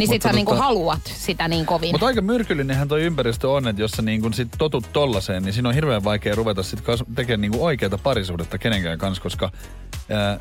Niin 0.00 0.08
sit 0.08 0.22
sä 0.22 0.32
niinku 0.32 0.52
tota- 0.54 0.58
haluat 0.58 1.00
sitä 1.04 1.48
niin 1.48 1.66
kovin. 1.66 1.90
Mutta 1.92 2.06
aika 2.06 2.20
myrkyllinenhän 2.20 2.88
toi 2.88 3.02
ympäristö 3.02 3.50
on, 3.50 3.68
että 3.68 3.82
jos 3.82 3.90
sä 3.90 4.02
niin 4.02 4.22
kun 4.22 4.34
sit 4.34 4.48
totut 4.58 4.92
tollaseen, 4.92 5.42
niin 5.42 5.52
siinä 5.52 5.68
on 5.68 5.74
hirveän 5.74 6.04
vaikea 6.04 6.34
ruveta 6.34 6.62
sit 6.62 6.80
kas- 6.80 7.04
tekemään 7.14 7.40
niin 7.40 7.60
oikeata 7.60 7.98
parisuhdetta 7.98 8.58
kenenkään 8.58 8.98
kanssa, 8.98 9.22
koska 9.22 9.50
ää, 10.10 10.40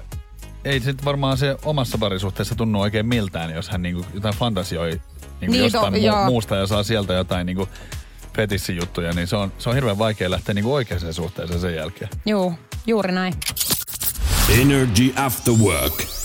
ei 0.65 0.79
sit 0.79 1.05
varmaan 1.05 1.37
se 1.37 1.55
omassa 1.65 1.97
parisuhteessa 1.97 2.55
tunnu 2.55 2.81
oikein 2.81 3.05
miltään, 3.07 3.51
jos 3.55 3.69
hän 3.69 3.81
niin 3.81 4.05
jotain 4.13 4.35
fantasioi 4.35 5.01
niin 5.41 5.51
Niin, 5.51 5.63
jostain 5.63 5.93
to- 5.93 5.99
mu- 5.99 6.03
joo. 6.05 6.25
muusta 6.25 6.55
ja 6.55 6.67
saa 6.67 6.83
sieltä 6.83 7.13
jotain 7.13 7.45
niin 7.45 7.67
petissijuttuja, 8.35 9.13
niin 9.13 9.27
se 9.27 9.35
on, 9.35 9.51
se 9.57 9.69
on 9.69 9.75
hirveän 9.75 9.97
vaikea 9.97 10.31
lähteä 10.31 10.53
niin 10.55 10.65
oikeaan 10.65 11.13
suhteeseen 11.13 11.59
sen 11.59 11.75
jälkeen. 11.75 12.09
Juu, 12.25 12.53
juuri 12.87 13.11
näin. 13.11 13.33
Energy 14.61 15.13
After 15.15 15.53
Work. 15.53 16.18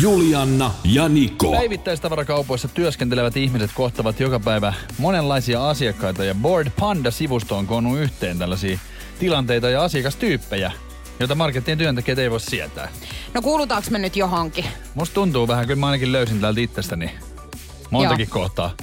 Julianna 0.00 0.70
ja 0.84 1.08
Niko. 1.08 1.50
Päivittäistavarakaupoissa 1.50 2.68
työskentelevät 2.68 3.36
ihmiset 3.36 3.70
kohtavat 3.74 4.20
joka 4.20 4.40
päivä 4.40 4.74
monenlaisia 4.98 5.68
asiakkaita 5.68 6.24
ja 6.24 6.34
Board 6.34 6.70
Panda-sivusto 6.80 7.56
on 7.56 7.66
koonnut 7.66 7.98
yhteen 7.98 8.38
tällaisia 8.38 8.78
tilanteita 9.18 9.70
ja 9.70 9.84
asiakastyyppejä, 9.84 10.72
joita 11.20 11.34
markettien 11.34 11.78
työntekijät 11.78 12.18
ei 12.18 12.30
voi 12.30 12.40
sietää. 12.40 12.88
No 13.34 13.42
kuulutaanko 13.42 13.90
me 13.90 13.98
nyt 13.98 14.16
johonkin? 14.16 14.64
Musta 14.94 15.14
tuntuu 15.14 15.48
vähän, 15.48 15.66
kyllä 15.66 15.80
mä 15.80 15.86
ainakin 15.86 16.12
löysin 16.12 16.40
täältä 16.40 16.60
itsestäni 16.60 17.10
montakin 17.90 18.30
kohtaa. 18.30 18.74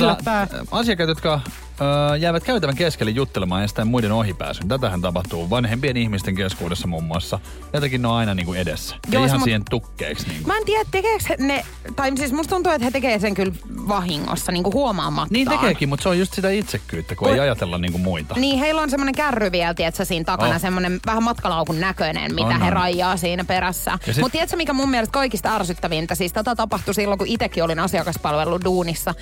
Yllättäen. 0.00 0.48
asiakkaat, 0.70 1.08
jotka 1.08 1.40
ö, 1.80 2.16
jäävät 2.16 2.44
käytävän 2.44 2.76
keskelle 2.76 3.10
juttelemaan 3.10 3.64
estäen 3.64 3.88
muiden 3.88 4.12
ohipääsyn. 4.12 4.68
Tätähän 4.68 5.00
tapahtuu 5.00 5.50
vanhempien 5.50 5.96
ihmisten 5.96 6.34
keskuudessa 6.34 6.86
muun 6.88 7.04
muassa. 7.04 7.38
Jotenkin 7.72 8.02
ne 8.02 8.08
on 8.08 8.14
aina 8.14 8.34
niin 8.34 8.46
kuin 8.46 8.58
edessä. 8.60 8.94
Ja 9.06 9.12
Joo, 9.12 9.24
ihan 9.24 9.40
mut- 9.40 9.44
siihen 9.44 9.62
tukkeeksi. 9.70 10.28
Niin 10.28 10.36
kuin. 10.42 10.46
Mä 10.46 10.56
en 10.58 10.64
tiedä, 10.64 10.84
tekeekö 10.90 11.24
ne, 11.38 11.64
tai 11.96 12.12
siis 12.16 12.32
musta 12.32 12.50
tuntuu, 12.54 12.72
että 12.72 12.84
he 12.84 12.90
tekee 12.90 13.18
sen 13.18 13.34
kyllä 13.34 13.52
vahingossa, 13.88 14.52
niin 14.52 14.62
kuin 14.62 14.74
huomaamattaan. 14.74 15.32
Niin 15.32 15.48
tekeekin, 15.48 15.88
mutta 15.88 16.02
se 16.02 16.08
on 16.08 16.18
just 16.18 16.34
sitä 16.34 16.50
itsekkyyttä, 16.50 17.14
kun 17.14 17.26
Kun- 17.28 17.34
ei 17.34 17.40
ajatella 17.40 17.78
niin 17.78 17.92
kuin 17.92 18.02
muita. 18.02 18.34
Niin, 18.38 18.58
heillä 18.58 18.82
on 18.82 18.90
semmoinen 18.90 19.14
kärry 19.14 19.52
vielä, 19.52 19.74
tiedätkö, 19.74 20.04
siinä 20.04 20.24
takana, 20.24 20.54
Oh. 20.54 20.60
semmoinen 20.60 21.00
vähän 21.06 21.22
matkalaukun 21.22 21.80
näköinen, 21.80 22.34
mitä 22.34 22.46
On, 22.46 22.60
he 22.60 22.66
on. 22.66 22.72
rajaa 22.72 23.16
siinä 23.16 23.44
perässä. 23.44 23.98
Sit- 24.04 24.16
Mutta 24.16 24.32
tiedätkö, 24.32 24.56
mikä 24.56 24.72
mun 24.72 24.90
mielestä 24.90 25.12
kaikista 25.12 25.54
ärsyttävintä, 25.54 26.14
siis 26.14 26.32
tätä 26.32 26.54
tapahtui 26.54 26.94
silloin, 26.94 27.18
kun 27.18 27.26
itsekin 27.26 27.64
olin 27.64 27.78
asiakaspalvelun 27.78 28.64
duunissa, 28.64 29.14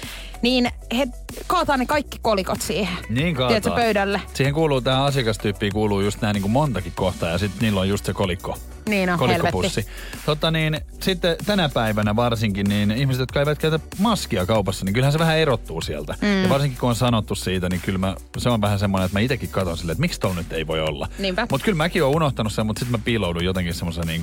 niin 0.43 0.71
he 0.99 1.07
kaataa 1.47 1.77
ne 1.77 1.87
kaikki 1.87 2.19
kolikot 2.23 2.48
siihen. 2.59 2.97
Niin 3.09 3.35
kaataa. 3.35 3.61
Tiedätkö, 3.61 3.83
pöydälle. 3.83 4.21
Siihen 4.35 4.55
kuuluu, 4.55 4.81
tähän 4.81 5.03
asiakastyyppiin 5.03 5.73
kuuluu 5.73 6.01
just 6.01 6.21
nämä 6.21 6.33
niin 6.33 6.43
kuin 6.43 6.53
montakin 6.53 6.93
kohtaa 6.97 7.29
ja 7.29 7.39
sitten 7.39 7.61
niillä 7.61 7.81
on 7.81 7.89
just 7.89 8.05
se 8.05 8.13
kolikko. 8.13 8.59
Niin 8.89 9.11
on, 9.11 9.19
kolikkopussi. 9.19 9.87
Totta 10.27 10.51
niin, 10.51 10.81
sitten 11.01 11.37
tänä 11.47 11.69
päivänä 11.69 12.17
varsinkin, 12.17 12.69
niin 12.69 12.91
ihmiset, 12.91 13.21
jotka 13.21 13.41
eivät 13.41 13.59
käytä 13.59 13.81
maskia 13.99 14.47
kaupassa, 14.47 14.85
niin 14.85 14.93
kyllähän 14.93 15.13
se 15.13 15.19
vähän 15.19 15.39
erottuu 15.39 15.81
sieltä. 15.81 16.15
Mm. 16.21 16.43
Ja 16.43 16.49
varsinkin 16.49 16.79
kun 16.81 16.89
on 16.89 16.95
sanottu 16.97 17.35
siitä, 17.35 17.69
niin 17.69 17.81
kyllä 17.81 17.99
mä, 17.99 18.17
se 18.39 18.49
on 18.49 18.61
vähän 18.61 18.79
semmoinen, 18.79 19.07
että 19.07 19.19
mä 19.19 19.21
itsekin 19.21 19.49
katson 19.49 19.77
silleen, 19.77 19.93
että 19.93 20.01
miksi 20.01 20.21
tuolla 20.21 20.37
nyt 20.37 20.53
ei 20.53 20.67
voi 20.67 20.81
olla. 20.81 21.09
Niinpä. 21.19 21.47
Mutta 21.51 21.65
kyllä 21.65 21.77
mäkin 21.77 22.05
oon 22.05 22.17
unohtanut 22.17 22.53
sen, 22.53 22.67
mutta 22.67 22.81
sitten 22.81 23.01
mä 23.01 23.05
piiloudun 23.05 23.45
jotenkin 23.45 23.75
semmoisen 23.75 24.07
niin 24.07 24.23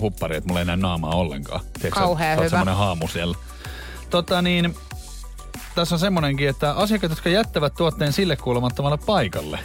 huppariin, 0.00 0.38
että 0.38 0.48
mulla 0.48 0.60
ei 0.60 0.66
näy 0.66 0.76
naamaa 0.76 1.14
ollenkaan. 1.14 1.60
Tiedätkö, 1.60 2.00
Kauhea 2.00 2.34
sä 2.34 2.40
hyvä. 2.40 2.48
semmoinen 2.48 2.76
haamu 2.76 3.08
siellä. 3.08 3.36
Totta 4.10 4.42
niin, 4.42 4.74
tässä 5.80 5.94
on 5.94 5.98
semmoinenkin, 5.98 6.48
että 6.48 6.72
asiakkaat, 6.72 7.10
jotka 7.10 7.28
jättävät 7.28 7.74
tuotteen 7.74 8.12
sille 8.12 8.36
kuulemattomalle 8.36 8.98
paikalle. 9.06 9.58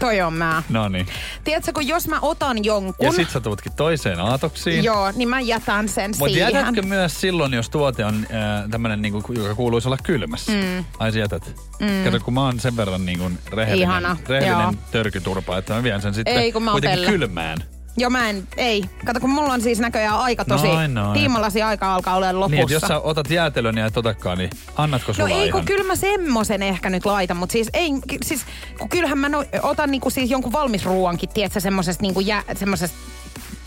Toi 0.00 0.20
on 0.20 0.32
mä. 0.34 0.62
No 0.68 0.88
niin. 0.88 1.06
Tiedätkö, 1.44 1.72
kun 1.72 1.88
jos 1.88 2.08
mä 2.08 2.18
otan 2.22 2.64
jonkun, 2.64 3.06
Ja 3.06 3.12
sit 3.12 3.30
sä 3.30 3.40
tuutkin 3.40 3.72
toiseen 3.72 4.20
aatoksiin. 4.20 4.84
joo, 4.84 5.12
niin 5.16 5.28
mä 5.28 5.40
jätän 5.40 5.88
sen 5.88 6.10
Mutta 6.18 6.32
siihen. 6.34 6.54
jätätkö 6.54 6.82
myös 6.82 7.20
silloin, 7.20 7.54
jos 7.54 7.70
tuote 7.70 8.04
on 8.04 8.14
äh, 8.34 8.70
tämmönen, 8.70 9.02
niinku, 9.02 9.32
joka 9.32 9.54
kuuluisi 9.54 9.88
olla 9.88 9.96
kylmässä? 10.02 10.52
Mm. 10.52 10.84
Ai 10.98 11.12
sä 11.12 11.18
jätät. 11.18 11.54
Mm. 11.80 12.04
Kato, 12.04 12.20
kun 12.24 12.34
mä 12.34 12.44
oon 12.44 12.60
sen 12.60 12.76
verran 12.76 13.06
niinku 13.06 13.30
rehellinen, 13.52 13.88
Ihana, 13.90 14.16
rehellinen 14.28 14.62
joo. 14.62 14.74
törkyturpa, 14.90 15.58
että 15.58 15.74
mä 15.74 15.82
vien 15.82 16.02
sen 16.02 16.14
sitten 16.14 16.36
Ei, 16.36 16.52
kun 16.52 16.62
mä 16.62 16.70
kuitenkin 16.72 16.98
Pelle. 17.00 17.10
kylmään. 17.12 17.58
Joo, 17.96 18.10
mä 18.10 18.30
en, 18.30 18.48
ei. 18.56 18.84
Kato, 19.04 19.20
kun 19.20 19.30
mulla 19.30 19.52
on 19.52 19.60
siis 19.60 19.80
näköjään 19.80 20.18
aika 20.18 20.44
tosi, 20.44 20.66
Noin, 20.66 20.94
noin. 20.94 21.12
tiimalasi 21.12 21.62
aika 21.62 21.94
alkaa 21.94 22.16
olla 22.16 22.40
lopussa. 22.40 22.64
Niin, 22.64 22.72
jos 22.72 22.82
sä 22.82 22.98
otat 22.98 23.30
jäätelön 23.30 23.76
ja 23.76 23.86
et 23.86 23.96
otakaan, 23.96 24.38
niin 24.38 24.50
annatko 24.76 25.12
No 25.12 25.14
sulla 25.14 25.42
ei, 25.42 25.50
kun 25.50 25.64
kyllä 25.64 25.84
mä 25.84 25.96
semmosen 25.96 26.62
ehkä 26.62 26.90
nyt 26.90 27.06
laitan, 27.06 27.36
mutta 27.36 27.52
siis 27.52 27.70
ei, 27.72 27.90
siis 28.22 28.44
kun 28.78 28.88
kyllähän 28.88 29.18
mä 29.18 29.28
no, 29.28 29.44
otan 29.62 29.90
niinku 29.90 30.10
siis 30.10 30.30
jonkun 30.30 30.52
valmisruuankin, 30.52 31.28
tiedätkö, 31.28 31.60
semmosesta 31.60 32.02
niinku 32.02 32.20
jää, 32.20 32.42
semmosesta 32.56 32.98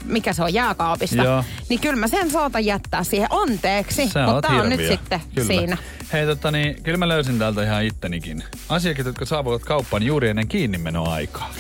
mikä 0.06 0.34
se 0.34 0.44
on, 0.44 0.54
jääkaapista. 0.54 1.24
Joo. 1.24 1.44
Niin 1.70 1.80
kyllä 1.80 1.96
mä 1.96 2.08
sen 2.08 2.32
saatan 2.32 2.66
jättää 2.66 3.04
siihen 3.04 3.28
anteeksi. 3.32 4.10
Sä 4.10 4.26
Mutta 4.26 4.48
tää 4.48 4.62
on 4.62 4.70
nyt 4.70 4.88
sitten 4.88 5.22
Kyllä. 5.36 5.48
siinä. 5.48 5.78
Hei, 6.14 6.26
tota, 6.26 6.52
niin, 6.52 6.84
kyllä 6.84 6.98
mä 6.98 7.08
löysin 7.08 7.40
täältä 7.40 7.64
ihan 7.64 7.84
ittenikin. 7.84 8.44
Asiakkaat, 8.70 9.06
jotka 9.06 9.26
saapuvat 9.26 9.62
kauppaan 9.62 10.04
juuri 10.04 10.30
ennen 10.30 10.48
kiinnimenoaikaa. 10.48 11.54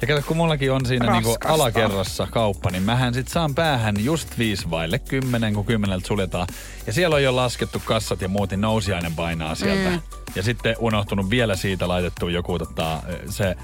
Ja 0.00 0.06
kato, 0.08 0.22
kun 0.26 0.36
mullakin 0.36 0.72
on 0.72 0.86
siinä 0.86 1.12
niinku 1.12 1.36
alakerrassa 1.44 2.26
kauppa, 2.30 2.70
niin 2.70 2.82
mähän 2.82 3.14
sit 3.14 3.28
saan 3.28 3.54
päähän 3.54 4.04
just 4.04 4.38
viisi 4.38 4.70
vaille 4.70 4.98
kymmenen, 4.98 5.54
kun 5.54 5.64
kymmeneltä 5.64 6.06
suljetaan. 6.06 6.46
Ja 6.86 6.92
siellä 6.92 7.16
on 7.16 7.22
jo 7.22 7.36
laskettu 7.36 7.82
kassat 7.84 8.20
ja 8.22 8.28
muut, 8.28 8.50
niin 8.50 8.60
nousiainen 8.60 9.14
painaa 9.14 9.54
sieltä. 9.54 9.90
Mm. 9.90 10.00
Ja 10.34 10.42
sitten 10.42 10.76
unohtunut 10.78 11.30
vielä 11.30 11.56
siitä 11.56 11.88
laitettu 11.88 12.28
joku 12.28 12.58
tota, 12.58 13.02
se, 13.30 13.56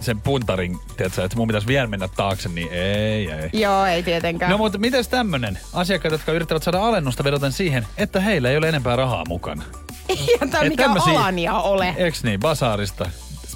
sen 0.00 0.20
puntarin, 0.20 0.78
tiedätkö, 0.96 1.24
että 1.24 1.36
mun 1.36 1.46
pitäisi 1.46 1.66
vielä 1.66 1.86
mennä 1.86 2.08
taakse, 2.08 2.48
niin 2.48 2.68
ei, 2.72 3.30
ei. 3.30 3.50
Joo, 3.52 3.84
ei 3.86 4.02
tietenkään. 4.02 4.50
No 4.50 4.58
mutta 4.58 4.78
miten 4.78 5.04
tämmönen? 5.10 5.58
Asiakkaat, 5.72 6.12
jotka 6.12 6.32
yrittävät 6.32 6.62
saada 6.62 6.82
alennusta 6.82 7.24
vedoten 7.24 7.52
siihen, 7.52 7.86
että 7.98 8.20
heillä 8.20 8.50
ei 8.50 8.56
ole 8.56 8.68
enempää 8.68 8.96
rahaa 8.96 9.24
mukana. 9.28 9.62
Et 10.08 10.68
mikään 10.68 10.76
tämmösiä- 10.76 11.12
alania 11.12 11.54
ole. 11.54 11.94
Eks 11.96 12.24
niin, 12.24 12.40
basaarista. 12.40 13.10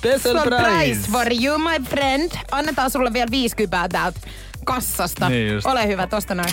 Special 0.04 0.38
Surprise 0.38 1.00
price! 1.00 1.10
for 1.10 1.26
you, 1.44 1.58
my 1.58 1.84
friend. 1.88 2.32
Annetaan 2.50 2.90
sulle 2.90 3.12
vielä 3.12 3.30
50 3.30 3.88
täältä 3.88 4.20
kassasta. 4.64 5.28
Niin 5.28 5.52
just. 5.52 5.66
Ole 5.66 5.86
hyvä, 5.86 6.06
tosta 6.06 6.34
noin. 6.34 6.48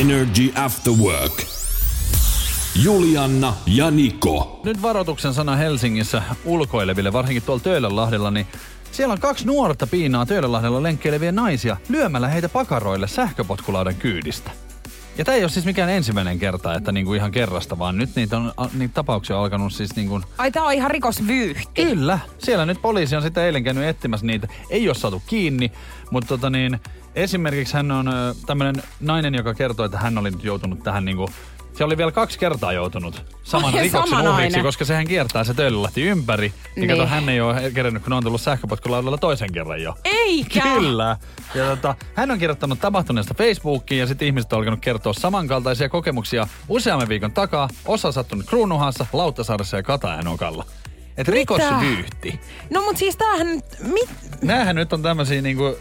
Energy 0.00 0.52
After 0.54 0.92
Work. 0.92 1.42
Julianna 2.82 3.54
ja 3.66 3.90
Niko. 3.90 4.60
Nyt 4.64 4.82
varoituksen 4.82 5.34
sana 5.34 5.56
Helsingissä 5.56 6.22
ulkoileville, 6.44 7.12
varsinkin 7.12 7.42
tuolla 7.42 7.62
Töölönlahdella, 7.62 8.30
niin 8.30 8.46
siellä 8.92 9.12
on 9.12 9.20
kaksi 9.20 9.46
nuorta 9.46 9.86
piinaa 9.86 10.26
Töölönlahdella 10.26 10.82
lenkkeileviä 10.82 11.32
naisia 11.32 11.76
lyömällä 11.88 12.28
heitä 12.28 12.48
pakaroille 12.48 13.08
sähköpotkulaudan 13.08 13.94
kyydistä. 13.94 14.50
Ja 15.18 15.24
tämä 15.24 15.36
ei 15.36 15.42
ole 15.42 15.50
siis 15.50 15.64
mikään 15.64 15.90
ensimmäinen 15.90 16.38
kerta, 16.38 16.74
että 16.74 16.92
niinku 16.92 17.14
ihan 17.14 17.32
kerrasta, 17.32 17.78
vaan 17.78 17.98
nyt 17.98 18.10
niitä, 18.16 18.36
on, 18.36 18.52
niitä 18.74 18.94
tapauksia 18.94 19.36
on 19.36 19.42
alkanut 19.42 19.72
siis 19.72 19.96
niinku 19.96 20.20
Ai 20.38 20.50
tää 20.50 20.62
on 20.62 20.72
ihan 20.72 20.90
rikosvyyhti. 20.90 21.68
Kyllä. 21.74 22.18
Siellä 22.38 22.66
nyt 22.66 22.82
poliisi 22.82 23.16
on 23.16 23.22
sitten 23.22 23.44
eilen 23.44 23.64
käynyt 23.64 23.84
etsimässä 23.84 24.26
niitä. 24.26 24.48
Ei 24.70 24.88
ole 24.88 24.94
saatu 24.94 25.22
kiinni, 25.26 25.72
mutta 26.10 26.28
tota 26.28 26.50
niin, 26.50 26.80
esimerkiksi 27.14 27.74
hän 27.74 27.90
on 27.90 28.10
tämmöinen 28.46 28.82
nainen, 29.00 29.34
joka 29.34 29.54
kertoo, 29.54 29.86
että 29.86 29.98
hän 29.98 30.18
oli 30.18 30.30
nyt 30.30 30.44
joutunut 30.44 30.82
tähän 30.82 31.04
niinku 31.04 31.28
se 31.74 31.84
oli 31.84 31.96
vielä 31.96 32.12
kaksi 32.12 32.38
kertaa 32.38 32.72
joutunut 32.72 33.24
saman 33.42 33.74
Oi, 33.74 33.80
rikoksen 33.80 34.10
sama 34.18 34.30
uhriksi, 34.30 34.60
koska 34.62 34.84
sehän 34.84 35.06
kiertää 35.06 35.44
se 35.44 35.54
töölölahti 35.54 36.02
ympäri. 36.02 36.48
Niin, 36.76 36.86
Niin. 36.88 36.88
kato, 36.98 37.06
hän 37.06 37.28
ei 37.28 37.40
ole 37.40 37.70
kerännyt, 37.74 38.02
kun 38.02 38.12
on 38.12 38.22
tullut 38.22 38.40
sähköpotkulaudalla 38.40 39.18
toisen 39.18 39.52
kerran 39.52 39.82
jo. 39.82 39.94
Eikä! 40.04 40.60
Kyllä. 40.62 41.16
Ja 41.54 41.64
tota, 41.66 41.94
hän 42.14 42.30
on 42.30 42.38
kirjoittanut 42.38 42.80
tapahtuneesta 42.80 43.34
Facebookiin 43.34 44.00
ja 44.00 44.06
sitten 44.06 44.26
ihmiset 44.26 44.52
on 44.52 44.58
alkanut 44.58 44.80
kertoa 44.80 45.12
samankaltaisia 45.12 45.88
kokemuksia 45.88 46.48
useamman 46.68 47.08
viikon 47.08 47.32
takaa. 47.32 47.68
Osa 47.86 48.12
sattunut 48.12 48.46
Kruunuhassa, 48.46 49.06
Lauttasaaressa 49.12 49.76
ja 49.76 49.82
Katajanokalla. 49.82 50.64
Et 51.16 51.28
rikos 51.28 51.58
Mitä? 51.62 51.80
vyyhti. 51.80 52.40
No 52.70 52.82
mut 52.82 52.96
siis 52.96 53.16
tämähän 53.16 53.46
nyt, 53.46 53.64
mit, 53.82 54.08
Näähän 54.42 54.76
nyt 54.76 54.92
on 54.92 55.02
tämmösiä 55.02 55.42
niinku, 55.42 55.76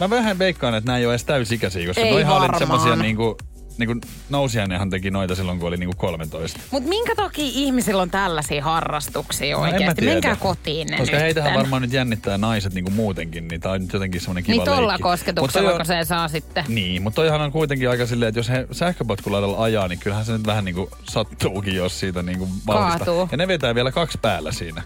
mä 0.00 0.10
vähän 0.10 0.38
veikkaan, 0.38 0.74
että 0.74 0.86
nämä 0.88 0.98
ei 0.98 1.06
ole 1.06 1.12
edes 1.12 1.24
täysikäisiä, 1.24 1.86
koska 1.86 2.00
Ei 2.00 2.12
noihan 2.12 2.36
oli 2.50 2.58
semmosia 2.58 2.96
niinku, 2.96 3.36
niinku 3.78 4.06
nousijainenhan 4.30 4.90
teki 4.90 5.10
noita 5.10 5.34
silloin, 5.34 5.58
kun 5.58 5.68
oli 5.68 5.76
niinku 5.76 5.96
13. 5.98 6.60
mut 6.70 6.84
minkä 6.84 7.14
takia 7.14 7.44
ihmisillä 7.48 8.02
on 8.02 8.10
tällaisia 8.10 8.64
harrastuksia 8.64 9.56
No, 9.56 9.62
oikeesti? 9.62 9.94
tiedä. 9.94 10.12
Menkää 10.12 10.36
kotiin 10.36 10.86
ne 10.86 10.96
Koska 10.96 11.02
nytten. 11.02 11.20
heitähän 11.20 11.54
varmaan 11.54 11.82
nyt 11.82 11.92
jännittää 11.92 12.38
naiset 12.38 12.74
niinku 12.74 12.90
muutenkin, 12.90 13.48
niin 13.48 13.60
tää 13.60 13.72
on 13.72 13.80
nyt 13.80 13.92
jotenkin 13.92 14.20
semmonen 14.20 14.44
kiva 14.44 14.56
Niin 14.56 14.64
tolla 14.76 14.88
leikki. 14.88 15.02
Kosketuksella, 15.02 15.72
kun 15.76 15.86
se 15.86 16.04
saa 16.04 16.28
sitten. 16.28 16.64
Niin, 16.68 17.02
mutta 17.02 17.16
toihan 17.16 17.40
on 17.40 17.52
kuitenkin 17.52 17.90
aika 17.90 18.06
silleen, 18.06 18.28
että 18.28 18.38
jos 18.38 18.48
he 18.48 18.66
sähköpotkulaudalla 18.72 19.62
ajaa, 19.64 19.88
niin 19.88 19.98
kyllähän 19.98 20.24
se 20.24 20.32
nyt 20.32 20.46
vähän 20.46 20.64
niinku 20.64 20.90
sattuukin, 21.10 21.74
jos 21.76 22.00
siitä 22.00 22.22
niinku 22.22 22.48
vauhdista. 22.66 22.98
Kaatuu. 23.04 23.28
Ja 23.32 23.36
ne 23.36 23.48
vetää 23.48 23.74
vielä 23.74 23.92
kaksi 23.92 24.18
päällä 24.22 24.52
siinä. 24.52 24.82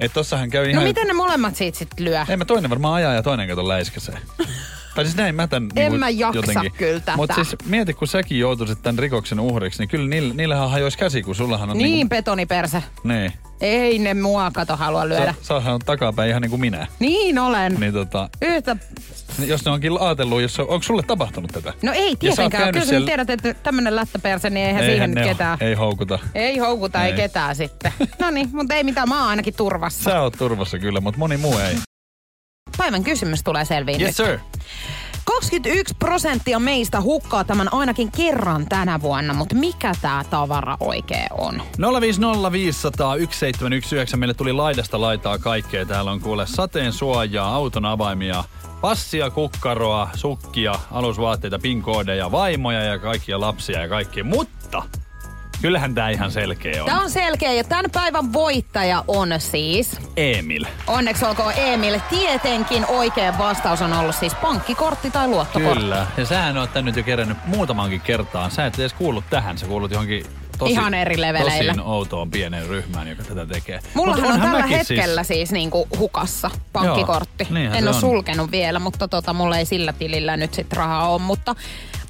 Et 0.00 0.12
tossahan 0.12 0.50
käy 0.50 0.64
No 0.64 0.70
ihan... 0.70 0.84
miten 0.84 1.06
ne 1.06 1.12
molemmat 1.12 1.56
siitä 1.56 1.78
sitten 1.78 2.04
lyö? 2.04 2.24
En 2.28 2.38
mä 2.38 2.44
toinen 2.44 2.70
varmaan 2.70 2.94
ajaa 2.94 3.14
ja 3.14 3.22
toinen 3.22 3.48
kato 3.48 3.68
läiskäsee. 3.68 4.18
tai 4.94 5.04
siis 5.04 5.16
näin 5.16 5.34
mä 5.34 5.46
tän 5.46 5.62
En 5.62 5.82
niinku 5.82 5.98
mä 5.98 6.08
jaksa 6.10 6.38
jotenkin. 6.38 6.72
kyllä 6.72 7.00
tätä. 7.00 7.16
Mutta 7.16 7.34
siis 7.34 7.56
mieti, 7.66 7.94
kun 7.94 8.08
säkin 8.08 8.38
joutuisit 8.38 8.82
tämän 8.82 8.98
rikoksen 8.98 9.40
uhriksi, 9.40 9.78
niin 9.82 9.88
kyllä 9.88 10.08
niillä, 10.08 10.34
niillähän 10.34 10.70
hajoisi 10.70 10.98
käsi, 10.98 11.22
kun 11.22 11.34
sullahan 11.34 11.70
on 11.70 11.78
Niin 11.78 11.90
niinku... 11.92 12.08
betoniperse. 12.08 12.82
Niin. 13.04 13.32
Ei 13.60 13.98
ne 13.98 14.14
mua 14.14 14.50
kato 14.50 14.76
halua 14.76 15.08
lyödä. 15.08 15.34
Sä, 15.40 15.44
sähän 15.48 15.74
on 15.74 15.80
takapäin 15.86 16.30
ihan 16.30 16.42
niin 16.42 16.50
kuin 16.50 16.60
minä. 16.60 16.86
Niin 17.00 17.38
olen. 17.38 17.74
Niin 17.80 17.92
tota, 17.92 18.28
Yhtä... 18.42 18.76
jos 19.46 19.64
ne 19.64 19.70
onkin 19.70 19.92
ajatellut, 20.00 20.42
jos 20.42 20.58
on, 20.60 20.68
onko 20.68 20.82
sulle 20.82 21.02
tapahtunut 21.02 21.50
tätä? 21.52 21.72
No 21.82 21.92
ei 21.92 22.10
sä 22.10 22.16
tietenkään. 22.20 22.72
Kyllä 22.72 22.84
sä 22.84 22.90
siellä- 22.90 23.06
tiedät, 23.06 23.30
että 23.30 23.54
tämmönen 23.54 23.96
lättäperse, 23.96 24.50
niin 24.50 24.66
eihän 24.66 24.82
Eihän 24.82 24.94
siihen 24.94 25.10
nyt 25.14 25.24
ketään. 25.24 25.58
Ei 25.60 25.74
houkuta. 25.74 26.18
Ei 26.34 26.58
houkuta, 26.58 27.04
ei. 27.04 27.10
Ei. 27.10 27.16
ketään 27.16 27.56
sitten. 27.56 27.92
No 28.20 28.30
niin, 28.30 28.48
mutta 28.52 28.74
ei 28.74 28.84
mitään, 28.84 29.08
mä 29.08 29.20
oon 29.20 29.28
ainakin 29.30 29.54
turvassa. 29.54 30.10
Sä 30.10 30.20
oot 30.20 30.34
turvassa 30.38 30.78
kyllä, 30.78 31.00
mutta 31.00 31.18
moni 31.18 31.36
muu 31.36 31.58
ei. 31.58 31.74
Päivän 32.76 33.04
kysymys 33.04 33.42
tulee 33.42 33.64
selviin 33.64 34.00
Yes 34.00 34.18
nyt. 34.18 34.26
sir. 34.28 34.38
21 35.24 35.94
prosenttia 35.98 36.58
meistä 36.58 37.00
hukkaa 37.00 37.44
tämän 37.44 37.72
ainakin 37.74 38.12
kerran 38.12 38.66
tänä 38.66 39.00
vuonna, 39.02 39.34
mutta 39.34 39.54
mikä 39.54 39.92
tämä 40.02 40.24
tavara 40.30 40.76
oikein 40.80 41.26
on? 41.30 41.62
050501719. 44.12 44.16
Meille 44.16 44.34
tuli 44.34 44.52
laidasta 44.52 45.00
laitaa 45.00 45.38
kaikkea. 45.38 45.86
Täällä 45.86 46.10
on 46.10 46.20
kuule 46.20 46.46
sateen 46.46 46.92
suojaa, 46.92 47.54
auton 47.54 47.84
avaimia, 47.84 48.44
passia, 48.80 49.30
kukkaroa, 49.30 50.08
sukkia, 50.14 50.74
alusvaatteita, 50.90 51.58
pinkoodeja, 51.58 52.30
vaimoja 52.32 52.82
ja 52.82 52.98
kaikkia 52.98 53.40
lapsia 53.40 53.80
ja 53.80 53.88
kaikkea. 53.88 54.24
Mutta 54.24 54.82
kyllähän 55.64 55.94
tää 55.94 56.10
ihan 56.10 56.30
selkeä 56.30 56.82
on. 56.82 56.86
Tämä 56.86 57.00
on 57.00 57.10
selkeä 57.10 57.52
ja 57.52 57.64
tämän 57.64 57.90
päivän 57.92 58.32
voittaja 58.32 59.04
on 59.08 59.28
siis, 59.38 59.98
Emil. 60.16 60.64
onneksi 60.86 61.24
olkoon 61.24 61.52
Emil, 61.56 62.00
tietenkin 62.10 62.86
oikea 62.86 63.38
vastaus 63.38 63.82
on 63.82 63.92
ollut 63.92 64.14
siis 64.14 64.34
pankkikortti 64.34 65.10
tai 65.10 65.28
luottokortti. 65.28 65.80
Kyllä. 65.80 66.06
Ja 66.16 66.26
sähän 66.26 66.56
oot 66.56 66.72
tän 66.72 66.84
nyt 66.84 66.96
jo 66.96 67.02
kerännyt 67.02 67.38
muutamankin 67.46 68.00
kertaan. 68.00 68.50
Sä 68.50 68.66
et 68.66 68.78
edes 68.78 68.92
kuullut 68.92 69.24
tähän. 69.30 69.58
Sä 69.58 69.66
kuulut 69.66 69.90
johonkin 69.90 70.26
tosi, 70.58 70.72
Ihan 70.72 70.94
eri 70.94 71.20
leveleillä. 71.20 71.74
tosi 71.74 71.88
outoon 71.88 72.30
pieneen 72.30 72.68
ryhmään, 72.68 73.08
joka 73.08 73.22
tätä 73.22 73.46
tekee. 73.46 73.80
Mullahan 73.94 74.32
on 74.32 74.40
tällä 74.40 74.58
mäkin 74.58 74.76
hetkellä 74.76 75.24
siis, 75.24 75.52
niinku 75.52 75.88
hukassa 75.98 76.50
pankkikortti. 76.72 77.46
Joo, 77.50 77.58
en 77.58 77.88
ole 77.88 77.94
on. 77.94 78.00
sulkenut 78.00 78.50
vielä, 78.50 78.78
mutta 78.78 79.08
tota, 79.08 79.32
mulla 79.32 79.58
ei 79.58 79.66
sillä 79.66 79.92
tilillä 79.92 80.36
nyt 80.36 80.54
sit 80.54 80.72
rahaa 80.72 81.08
ole. 81.08 81.20
Mutta, 81.20 81.54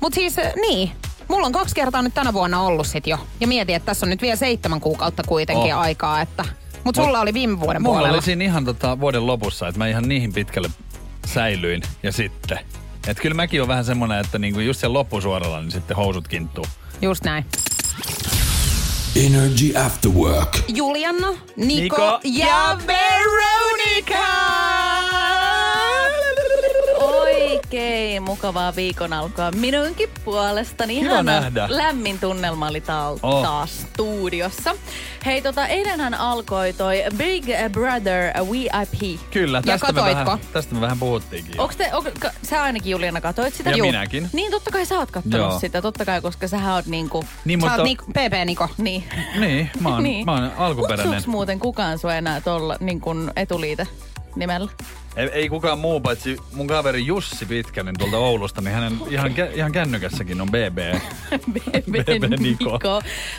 mutta 0.01 0.14
siis 0.14 0.38
eh, 0.38 0.53
niin, 0.69 0.90
mulla 1.29 1.47
on 1.47 1.53
kaksi 1.53 1.75
kertaa 1.75 2.03
nyt 2.03 2.15
tänä 2.15 2.33
vuonna 2.33 2.61
ollut 2.63 2.87
sit 2.87 3.07
jo. 3.07 3.19
Ja 3.41 3.47
mietin, 3.47 3.77
että 3.77 3.87
tässä 3.87 4.07
on 4.07 4.11
nyt 4.11 4.23
vielä 4.23 4.37
seitsemän 4.37 4.81
kuukautta 4.81 5.23
kuitenkin 5.27 5.75
Oh. 5.75 5.81
aikaa. 5.81 6.21
Että, 6.21 6.45
mutta 6.85 7.03
sulla 7.05 7.21
oli 7.21 7.35
viime 7.35 7.61
vuoden 7.61 7.83
Mulla 7.83 7.95
puolella. 7.99 8.15
oli 8.17 8.23
siinä 8.23 8.45
ihan 8.45 8.65
tota 8.65 9.01
vuoden 9.01 9.27
lopussa, 9.27 9.69
että 9.69 9.79
mä 9.79 9.89
ihan 9.89 10.09
niihin 10.09 10.33
pitkälle 10.33 10.71
säilyin 11.27 11.83
ja 12.03 12.13
sitten. 12.13 12.59
Että 13.09 13.23
kyllä 13.23 13.35
mäkin 13.35 13.63
on 13.63 13.69
vähän 13.69 13.85
semmonen, 13.85 14.21
että 14.21 14.39
niinku 14.39 14.61
just 14.61 14.81
sen 14.81 14.93
loppusuoralla 14.93 15.61
niin 15.61 15.71
sitten 15.71 15.97
housut 15.97 16.29
kinttuu. 16.29 16.67
Just 17.03 17.25
näin. 17.25 17.45
Energy 19.27 19.79
After 19.87 20.11
Work. 20.11 20.59
Juliana, 20.69 21.29
Niko, 21.29 21.39
Niko 21.57 22.21
ja 22.25 22.79
Veronica! 22.87 24.63
Oikein 27.79 28.23
mukavaa 28.23 28.77
viikon 28.77 29.13
alkua 29.13 29.51
minunkin 29.51 30.09
puolestani. 30.25 30.95
Kiva 31.01 31.07
Ihana 31.13 31.23
nähdä. 31.41 31.67
lämmin 31.71 32.19
tunnelma 32.19 32.69
oli 32.69 32.81
taal- 32.81 33.19
Oh. 33.23 33.43
taas 33.43 33.81
studiossa. 33.81 34.75
Hei, 35.27 35.43
tota, 35.43 35.67
eilenhän 35.67 36.15
alkoi 36.15 36.73
toi 36.73 37.03
Big 37.17 37.45
Brother 37.73 38.33
VIP. 38.51 39.21
Kyllä, 39.31 39.63
tästä, 39.63 39.87
me 39.87 39.93
katoitko? 39.93 40.25
vähän, 40.25 40.39
tästä 40.53 40.75
me 40.75 40.81
vähän 40.81 40.99
puhuttiinkin. 40.99 41.61
Onks 41.61 41.77
te, 41.77 41.91
onko, 41.95 42.11
ka- 42.21 42.31
sä 42.43 42.63
ainakin 42.63 42.91
Juliana 42.91 43.21
katoit 43.21 43.55
sitä? 43.55 43.71
Ja 43.71 43.77
Juu. 43.77 43.87
minäkin. 43.87 44.29
Niin, 44.33 44.51
totta 44.51 44.71
kai 44.71 44.87
sä 44.87 44.99
oot 44.99 45.11
kattonut 45.11 45.39
Joo. 45.51 45.59
sitä, 45.61 45.83
totta 45.83 46.05
kai, 46.05 46.21
koska 46.21 46.49
sähän 46.49 46.75
oot 46.75 46.87
niinku, 46.87 47.25
Niin, 47.45 47.61
Sä 47.61 47.67
mutta... 47.67 47.83
oot 47.83 47.91
Nik- 47.91 48.13
PP 48.13 48.45
Niko. 48.45 48.69
niin. 48.79 49.05
Niin, 49.39 49.71
mä 49.81 49.89
oon, 49.89 50.03
niin. 50.03 50.25
mä 50.25 50.33
oon 50.33 50.53
alkuperäinen. 50.57 51.07
Kutsuuks 51.07 51.27
muuten 51.27 51.59
kukaan 51.59 51.99
sua 51.99 52.15
enää 52.15 52.41
tuolla 52.41 52.77
niin 52.81 53.01
etuliite 53.37 53.87
nimellä? 54.37 54.70
Ei, 55.16 55.29
ei 55.33 55.49
kukaan 55.49 55.79
muu 55.79 56.01
paitsi 56.01 56.37
mun 56.53 56.66
kaveri 56.66 57.07
Jussi 57.07 57.47
Pitkänen 57.47 57.94
tuolta 57.99 58.16
Oulusta, 58.18 58.61
niin 58.61 58.75
hänen 58.75 58.99
ihan, 59.11 59.31
kä- 59.31 59.55
ihan 59.55 59.73
kännykässäkin 59.73 60.40
on 60.40 60.49
BB. 60.49 60.79
BB 61.90 62.38
Niko. 62.40 62.81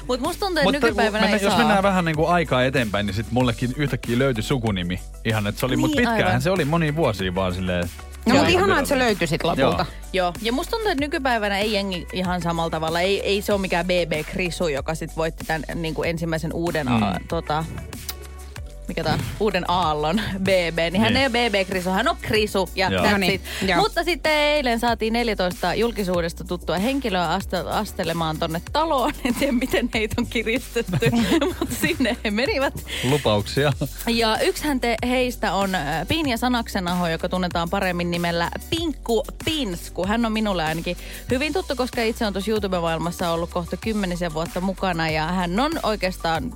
Mut 0.08 0.20
musta 0.20 0.40
tuntuu, 0.46 0.58
että 0.60 0.64
Mutta 0.64 0.72
nykypäivänä 0.88 1.22
mennä, 1.22 1.38
ei 1.38 1.44
jos 1.44 1.52
saa. 1.52 1.58
mennään 1.60 1.84
vähän 1.84 2.06
niin 2.06 2.16
kuin 2.16 2.30
aikaa 2.30 2.64
eteenpäin, 2.64 3.06
niin 3.06 3.14
sitten 3.14 3.34
mullekin 3.34 3.74
yhtäkkiä 3.78 4.20
löytyi 4.20 4.44
sukunimi. 4.44 5.00
Ihan, 5.26 5.48
että 5.48 5.60
se 5.60 5.66
oli, 5.66 5.74
Niin, 5.76 5.80
mutta 5.80 5.96
pitkäänhän 5.96 6.26
aivan. 6.28 6.42
se 6.42 6.52
oli 6.52 6.66
moni 6.66 6.96
vuosia 6.96 7.36
vaan 7.36 7.54
silleen. 7.54 7.90
No 8.26 8.34
mutta 8.34 8.50
Joo. 8.50 8.60
ihanaa, 8.60 8.80
että 8.80 8.90
se 8.90 8.98
löytyi 9.00 9.28
sit 9.28 9.44
lopulta. 9.44 9.86
Joo, 10.14 10.34
ja 10.42 10.52
musta 10.54 10.72
tuntuu, 10.72 10.92
että 10.92 11.04
nykypäivänä 11.06 11.60
ei 11.60 11.74
jengi 11.74 12.08
ihan 12.14 12.42
samalla 12.42 12.70
tavalla. 12.70 13.02
Ei, 13.02 13.22
ei 13.22 13.42
se 13.42 13.54
ole 13.54 13.62
mikään 13.62 13.86
BB 13.86 14.26
Krisu, 14.32 14.68
joka 14.68 14.96
sit 14.96 15.18
voitti 15.18 15.44
tämän 15.46 15.64
niin 15.76 15.94
kuin 15.94 16.10
ensimmäisen 16.10 16.54
uuden, 16.54 16.88
mm. 16.88 17.04
a, 17.04 17.16
tota, 17.28 17.66
mikä 18.88 19.04
tää, 19.04 19.14
on? 19.14 19.20
uuden 19.40 19.70
aallon 19.70 20.22
BB. 20.40 20.78
Niin, 20.92 21.02
hän 21.02 21.14
Niin. 21.14 21.18
ei 21.36 21.46
ole 21.46 21.50
BB 21.50 21.70
Krisu, 21.70 21.90
hän 21.90 22.08
on 22.08 22.18
Krisu 22.22 22.70
ja 22.76 22.90
Joo. 22.90 23.12
No 23.12 23.18
niin, 23.18 23.42
joo. 23.68 23.80
Mutta 23.80 24.04
sitten 24.04 24.32
eilen 24.32 24.80
saatiin 24.80 25.14
14 25.14 25.74
julkisuudesta 25.74 26.44
tuttua 26.44 26.78
henkilöä 26.78 27.38
aste- 27.38 27.70
astelemaan 27.70 28.38
tonne 28.40 28.62
taloon. 28.74 29.14
En 29.26 29.36
tiedä, 29.36 29.52
miten 29.54 29.90
heitä 29.94 30.16
on 30.18 30.28
kiristetty, 30.28 31.12
mutta 31.60 31.76
sinne 31.82 32.18
he 32.24 32.32
menivät. 32.32 32.74
Lupauksia. 33.10 33.74
Ja 34.08 34.40
yksihän 34.40 34.80
te 34.80 34.96
heistä 35.08 35.54
on 35.54 35.76
äh, 35.76 36.08
Pinja 36.08 36.38
Sanaksenaho, 36.38 37.08
joka 37.08 37.30
tunnetaan 37.30 37.70
paremmin 37.70 38.12
nimellä 38.12 38.52
Pinkku 38.70 39.24
Pinsku. 39.46 40.08
Hän 40.08 40.26
on 40.26 40.32
minulle 40.32 40.64
ainakin 40.64 40.98
hyvin 41.32 41.54
tuttu, 41.54 41.76
koska 41.76 42.02
itse 42.04 42.26
on 42.26 42.34
tuossa 42.34 42.52
YouTube-maailmassa 42.52 43.30
ollut 43.32 43.50
kohta 43.50 43.78
kymmenisen 43.78 44.34
vuotta 44.34 44.62
mukana 44.62 45.10
ja 45.10 45.28
hän 45.28 45.60
on 45.60 45.72
oikeastaan 45.84 46.52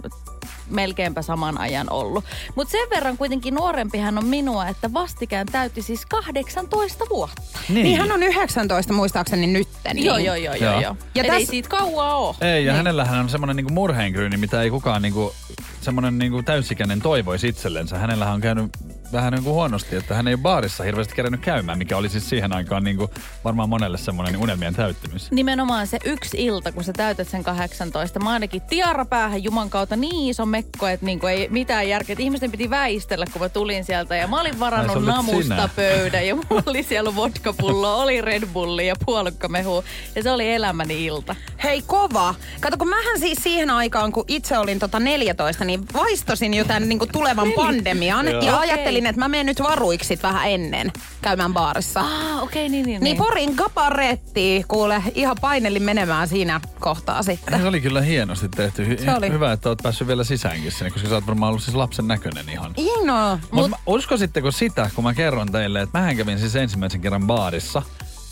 melkeinpä 0.69 1.21
saman 1.21 1.57
ajan 1.57 1.89
ollut. 1.89 2.25
Mutta 2.55 2.71
sen 2.71 2.89
verran 2.89 3.17
kuitenkin 3.17 3.55
nuorempi 3.55 3.97
hän 3.97 4.17
on 4.17 4.25
minua, 4.25 4.67
että 4.67 4.93
vastikään 4.93 5.47
täytti 5.51 5.81
siis 5.81 6.05
18 6.05 7.05
vuotta. 7.09 7.41
Niin. 7.69 7.83
niin 7.83 7.97
hän 7.97 8.11
on 8.11 8.23
19 8.23 8.93
muistaakseni 8.93 9.47
nytten. 9.47 9.95
Niin. 9.95 10.05
Joo, 10.05 10.17
joo, 10.17 10.35
joo, 10.35 10.55
joo. 10.55 10.81
Joo. 10.81 10.95
Ja 11.15 11.23
Ja 11.23 11.33
ei 11.33 11.45
täs- 11.45 11.49
siitä 11.49 11.69
kauaa 11.69 12.15
ole. 12.17 12.35
Ei, 12.41 12.65
ja 12.65 12.73
hänellähän 12.73 13.19
on 13.19 13.29
semmoinen 13.29 13.55
niinku 13.55 13.73
murheenkryyni, 13.73 14.37
mitä 14.37 14.61
ei 14.61 14.69
kukaan 14.69 15.01
niinku, 15.01 15.33
semmoinen 15.81 16.17
niinku 16.17 16.43
täysikäinen 16.43 17.01
toivoisi 17.01 17.47
itsellensä. 17.47 17.97
Hänellähän 17.97 18.33
on 18.33 18.41
käynyt 18.41 18.71
vähän 19.11 19.33
niinku 19.33 19.53
huonosti, 19.53 19.95
että 19.95 20.15
hän 20.15 20.27
ei 20.27 20.33
ole 20.33 20.41
baarissa 20.41 20.83
hirveästi 20.83 21.15
kerännyt 21.15 21.41
käymään, 21.41 21.77
mikä 21.77 21.97
oli 21.97 22.09
siis 22.09 22.29
siihen 22.29 22.53
aikaan 22.53 22.83
niinku 22.83 23.09
varmaan 23.43 23.69
monelle 23.69 23.97
semmoinen 23.97 24.37
unelmien 24.37 24.75
täyttymys. 24.75 25.31
Nimenomaan 25.31 25.87
se 25.87 25.97
yksi 26.05 26.45
ilta, 26.45 26.71
kun 26.71 26.83
sä 26.83 26.93
täytät 26.93 27.27
sen 27.27 27.43
18. 27.43 28.19
Mä 28.19 28.29
ainakin 28.29 28.61
tiara 28.61 29.05
päähän 29.05 29.43
Juman 29.43 29.69
kautta 29.69 29.95
niin 29.95 30.29
iso 30.29 30.45
mekko, 30.45 30.87
että 30.87 31.05
niinku 31.05 31.27
ei 31.27 31.47
mitään 31.49 31.89
järkeä. 31.89 32.13
Et 32.13 32.19
ihmisten 32.19 32.51
piti 32.51 32.69
väistellä, 32.69 33.25
kun 33.33 33.41
mä 33.41 33.49
tulin 33.49 33.83
sieltä. 33.83 34.15
Ja 34.15 34.27
mä 34.27 34.41
olin 34.41 34.59
varannut 34.59 35.05
namusta 35.05 35.41
sinä. 35.41 35.69
pöydän 35.75 36.27
ja 36.27 36.35
mulla 36.35 36.63
oli 36.65 36.83
siellä 36.83 37.15
vodkapullo, 37.15 38.01
oli 38.01 38.21
Red 38.21 38.43
Bulli 38.53 38.87
ja 38.87 38.95
puolukkamehu. 39.05 39.83
Ja 40.15 40.23
se 40.23 40.31
oli 40.31 40.51
elämäni 40.53 41.05
ilta. 41.05 41.35
Hei 41.63 41.81
kova. 41.81 42.35
Kato, 42.59 42.77
kun 42.77 42.89
mähän 42.89 43.19
siis 43.19 43.37
siihen 43.43 43.69
aikaan, 43.69 44.11
kun 44.11 44.25
itse 44.27 44.57
olin 44.57 44.79
tota 44.79 44.99
14, 44.99 45.65
niin 45.69 45.85
vaistosin 45.93 46.53
jo 46.53 46.65
tämän 46.65 46.89
niin 46.89 46.99
kuin 46.99 47.11
tulevan 47.11 47.51
pandemian. 47.55 48.25
Joo. 48.27 48.41
ja 48.41 48.55
Okei. 48.57 48.69
ajattelin, 48.69 49.05
että 49.05 49.19
mä 49.19 49.27
menen 49.27 49.45
nyt 49.45 49.61
varuiksi 49.61 50.19
vähän 50.23 50.49
ennen 50.51 50.91
käymään 51.21 51.53
baarissa. 51.53 51.99
Ah, 51.99 52.43
okei, 52.43 52.65
okay, 52.65 52.69
niin, 52.69 52.85
niin, 52.85 53.03
Niin 53.03 53.17
Porin 53.17 53.53
gaparetti, 53.55 54.65
kuule, 54.67 55.03
ihan 55.15 55.37
painelin 55.41 55.83
menemään 55.83 56.27
siinä 56.27 56.61
kohtaa 56.79 57.23
sitten. 57.23 57.61
Se 57.61 57.67
oli 57.67 57.81
kyllä 57.81 58.01
hienosti 58.01 58.49
tehty. 58.49 58.85
Hy- 58.85 59.05
Se 59.05 59.15
oli. 59.15 59.29
Hyvä, 59.31 59.51
että 59.51 59.69
oot 59.69 59.79
päässyt 59.83 60.07
vielä 60.07 60.23
sisäänkin 60.23 60.71
sinne, 60.71 60.91
koska 60.91 61.09
sä 61.09 61.15
oot 61.15 61.27
varmaan 61.27 61.49
ollut 61.49 61.63
siis 61.63 61.75
lapsen 61.75 62.07
näköinen 62.07 62.49
ihan. 62.49 62.73
Ino. 62.77 63.39
Mutta 63.51 63.79
uskositteko 63.85 64.51
sitä, 64.51 64.89
kun 64.95 65.03
mä 65.03 65.13
kerron 65.13 65.51
teille, 65.51 65.81
että 65.81 65.99
mähän 65.99 66.17
kävin 66.17 66.39
siis 66.39 66.55
ensimmäisen 66.55 67.01
kerran 67.01 67.27
baarissa 67.27 67.81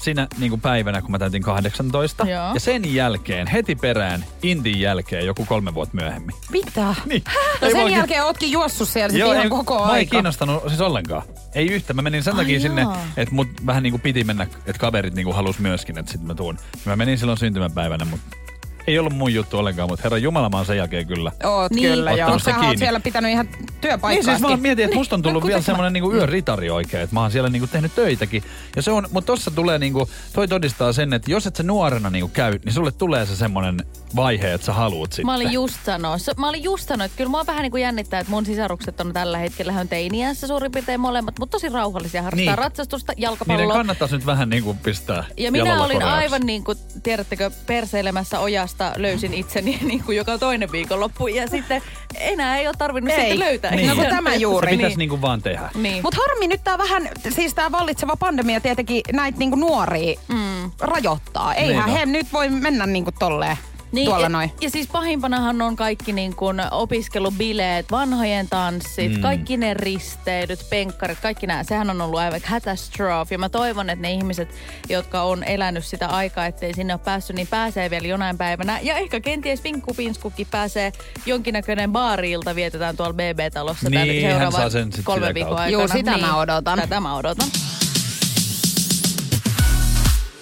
siinä 0.04 0.28
niin 0.38 0.50
kuin 0.50 0.62
päivänä, 0.62 1.02
kun 1.02 1.12
mä 1.12 1.20
täytin 1.20 1.42
18. 1.42 2.28
Joo. 2.28 2.54
Ja 2.54 2.60
sen 2.60 2.94
jälkeen, 2.94 3.48
heti 3.48 3.76
perään, 3.76 4.26
Intin 4.44 4.80
jälkeen, 4.80 5.26
joku 5.26 5.46
kolme 5.46 5.74
vuotta 5.74 5.96
myöhemmin. 5.96 6.36
Mitä? 6.52 6.96
Niin. 7.06 7.24
No 7.62 7.68
Ei 7.68 7.72
sen 7.72 7.82
mua- 7.82 7.90
jälkeen 7.90 8.24
ootkin 8.26 8.52
juossut 8.52 8.90
siellä 8.90 9.10
sit 9.10 9.20
Joo, 9.20 9.32
ihan 9.32 9.44
ei, 9.44 9.50
koko 9.50 9.86
mä 9.86 9.98
ei 9.98 10.06
kiinnostanut 10.06 10.64
siis 10.68 10.82
ollenkaan. 10.82 11.24
Ei 11.56 11.68
yhtä. 11.68 11.94
Mä 11.94 12.02
menin 12.02 12.24
sen 12.24 12.34
Ai 12.34 12.44
takia 12.44 12.60
sinne, 12.60 12.86
että 13.18 13.36
mut 13.36 13.48
vähän 13.66 13.84
niinku 13.84 14.00
piti 14.00 14.24
mennä, 14.24 14.44
että 14.44 14.80
kaverit 14.80 15.14
niinku 15.14 15.34
halus 15.34 15.60
myöskin, 15.60 15.98
että 15.98 16.12
sitten 16.12 16.28
mä 16.28 16.36
tuun. 16.36 16.58
Mä 16.86 16.96
menin 16.96 17.18
silloin 17.18 17.38
syntymäpäivänä, 17.38 18.06
mutta 18.06 18.38
ei 18.88 19.00
ollut 19.00 19.14
mun 19.14 19.34
juttu 19.34 19.58
ollenkaan, 19.58 19.90
mutta 19.90 20.04
herra 20.04 20.18
Jumala, 20.18 20.50
mä 20.50 20.58
oon 20.58 20.66
sen 20.66 20.78
jälkeen 20.78 21.08
kyllä. 21.08 21.32
Oot 21.44 21.72
Niin. 21.72 21.90
kyllä, 21.90 22.12
joo. 22.12 22.40
Sähän 22.40 22.66
oot 22.66 22.78
siellä 22.78 23.00
pitänyt 23.00 23.32
ihan 23.32 23.46
Niin 23.46 23.66
työpaikkaa. 23.82 24.36
siis 24.38 24.50
mä 24.50 24.58
mietin, 24.58 24.86
että 24.86 24.98
musta 24.98 25.16
on 25.16 25.22
tullut 25.22 25.44
No, 25.44 25.48
vielä 25.48 25.62
semmoinen 25.62 25.94
niinku 25.94 26.14
yöritari 26.14 26.70
oikein, 26.70 27.04
että 27.04 27.14
mä 27.16 27.22
oon 27.22 27.32
siellä 27.32 27.50
niinku 27.50 27.68
tehnyt 27.68 27.96
töitäkin. 27.96 28.44
Ja 28.76 28.82
se 28.82 28.92
on, 28.92 29.08
mutta 29.12 29.26
tossa 29.28 29.52
tulee 29.52 29.80
niinku, 29.80 30.10
toi 30.34 30.48
todistaa 30.48 30.94
sen, 30.94 31.14
että 31.14 31.32
jos 31.32 31.48
et 31.48 31.56
sä 31.56 31.64
nuorena 31.64 32.10
niinku 32.10 32.28
käy, 32.34 32.60
niin 32.66 32.74
sulle 32.74 32.92
tulee 32.92 33.26
se 33.26 33.36
semmoinen 33.36 33.78
vaihe, 34.16 34.54
että 34.54 34.66
sä 34.66 34.74
haluut 34.74 35.12
sitten. 35.14 35.26
Mä 35.26 35.36
olin 35.36 35.52
just 35.52 35.76
sanoa, 35.86 36.18
so- 36.18 36.32
mä 36.38 36.50
olin 36.50 36.64
just 36.64 36.88
sanoa, 36.88 37.06
että 37.06 37.18
kyllä 37.18 37.30
mua 37.30 37.46
vähän 37.46 37.62
niin 37.64 37.72
kuin 37.72 37.82
jännittää, 37.84 38.20
että 38.20 38.32
mun 38.32 38.46
sisarukset 38.46 39.00
on 39.02 39.14
tällä 39.14 39.38
hetkellä 39.38 39.72
hän 39.72 39.88
teiniässä 39.88 40.48
suurin 40.48 40.72
piirtein 40.72 41.00
molemmat, 41.00 41.40
mutta 41.40 41.52
tosi 41.52 41.70
rauhallisia 41.70 42.22
harrastaa 42.24 42.46
Niin. 42.52 42.58
ratsastusta, 42.58 43.12
Niiden 43.12 43.24
jalkapalloa. 43.24 43.74
kannattaisi 43.74 44.16
nyt 44.16 44.26
vähän 44.26 44.50
niinku 44.50 44.74
pistää 44.84 45.24
Ja 45.38 45.52
minä 45.52 45.84
olin 45.84 45.96
koreaksi. 45.98 46.16
aivan 46.24 46.42
niin 46.46 46.64
kuin, 46.64 46.78
tiedättekö, 47.04 47.52
perseilemässä 47.66 48.40
ojasta 48.40 48.94
löysin 48.96 49.34
itseni 49.34 49.80
niin 49.88 50.04
kuin 50.04 50.18
joka 50.18 50.38
toinen 50.38 50.72
viikonloppu. 50.72 51.28
Ja 51.28 51.48
sitten 51.48 51.82
enää 52.20 52.58
ei 52.58 52.68
ole 52.68 52.76
tarvinnut 52.78 53.14
Ei. 53.14 53.20
sitten 53.20 53.40
löytää. 53.40 53.76
Niin. 53.76 53.90
No 53.90 53.96
kun 53.96 54.06
tämä 54.06 54.36
juuri. 54.36 54.68
Se 54.70 54.76
pitäisi 54.76 54.92
Niin. 54.98 54.98
niinku 55.00 55.22
vaan 55.22 55.42
tehdä. 55.42 55.70
niin. 55.76 56.04
Mutta 56.04 56.20
harmi 56.28 56.48
nyt 56.48 56.64
tää 56.64 56.78
vähän, 56.78 57.10
siis 57.30 57.54
tää 57.54 57.72
vallitseva 57.72 58.16
pandemia 58.16 58.62
tietenkin 58.62 59.02
näitä 59.14 59.40
niinku 59.40 59.56
nuoria 59.56 60.20
mm. 60.28 60.72
rajoittaa. 60.80 61.54
Eihän 61.56 61.86
Niin 61.86 61.98
he 61.98 62.06
nyt 62.06 62.28
voi 62.34 62.50
mennä 62.50 62.86
niinku 62.86 63.12
tolleen 63.20 63.58
tuolla 64.06 64.26
ja, 64.26 64.30
noin. 64.30 64.52
ja 64.62 64.70
siis 64.70 64.88
pahimpanahan 64.88 65.62
on 65.62 65.76
kaikki 65.76 66.14
niin 66.14 66.36
kuin 66.36 66.62
opiskelubileet, 66.72 67.92
vanhojen 67.92 68.48
tanssit, 68.50 69.16
mm. 69.16 69.22
kaikki 69.22 69.58
ne 69.58 69.74
risteilyt, 69.74 70.60
penkkarit, 70.70 71.20
kaikki 71.20 71.48
nämä. 71.48 71.64
Sehän 71.64 71.90
on 71.90 72.02
ollut 72.02 72.20
aivan 72.20 72.42
catastrophe. 72.42 73.36
Ja 73.36 73.40
mä 73.40 73.50
toivon, 73.50 73.90
että 73.90 74.02
ne 74.02 74.12
ihmiset, 74.12 74.50
jotka 74.90 75.22
on 75.22 75.44
elänyt 75.44 75.86
sitä 75.86 76.08
aikaa, 76.08 76.46
ettei 76.46 76.74
sinne 76.74 76.94
ole 76.94 77.02
päässyt, 77.06 77.36
niin 77.36 77.48
pääsee 77.48 77.90
vielä 77.90 78.08
jonain 78.08 78.38
päivänä. 78.38 78.80
Ja 78.82 78.96
ehkä 78.96 79.20
kenties 79.20 79.64
Vinkku 79.64 79.94
Pinskukin 79.94 80.48
pääsee 80.52 80.92
jonkinnäköinen 81.26 81.92
baariilta 81.92 82.56
vietetään 82.56 82.98
tuolla 82.98 83.14
BB-talossa 83.14 83.90
Niin, 83.90 84.00
tämän 84.02 84.08
hän 84.08 84.32
seuraavan 84.32 84.52
saa 84.52 84.70
sen 84.70 84.94
sit 84.94 85.06
kolmen 85.06 85.28
sitä 85.28 85.34
viikon 85.34 85.50
kautta. 85.50 85.64
aikana. 85.64 85.84
Juu, 85.84 85.88
sitä 85.98 86.18
mä 86.18 86.38
odotan. 86.38 86.80
Tätä 86.80 87.00
mä 87.00 87.16
odotan. 87.16 87.48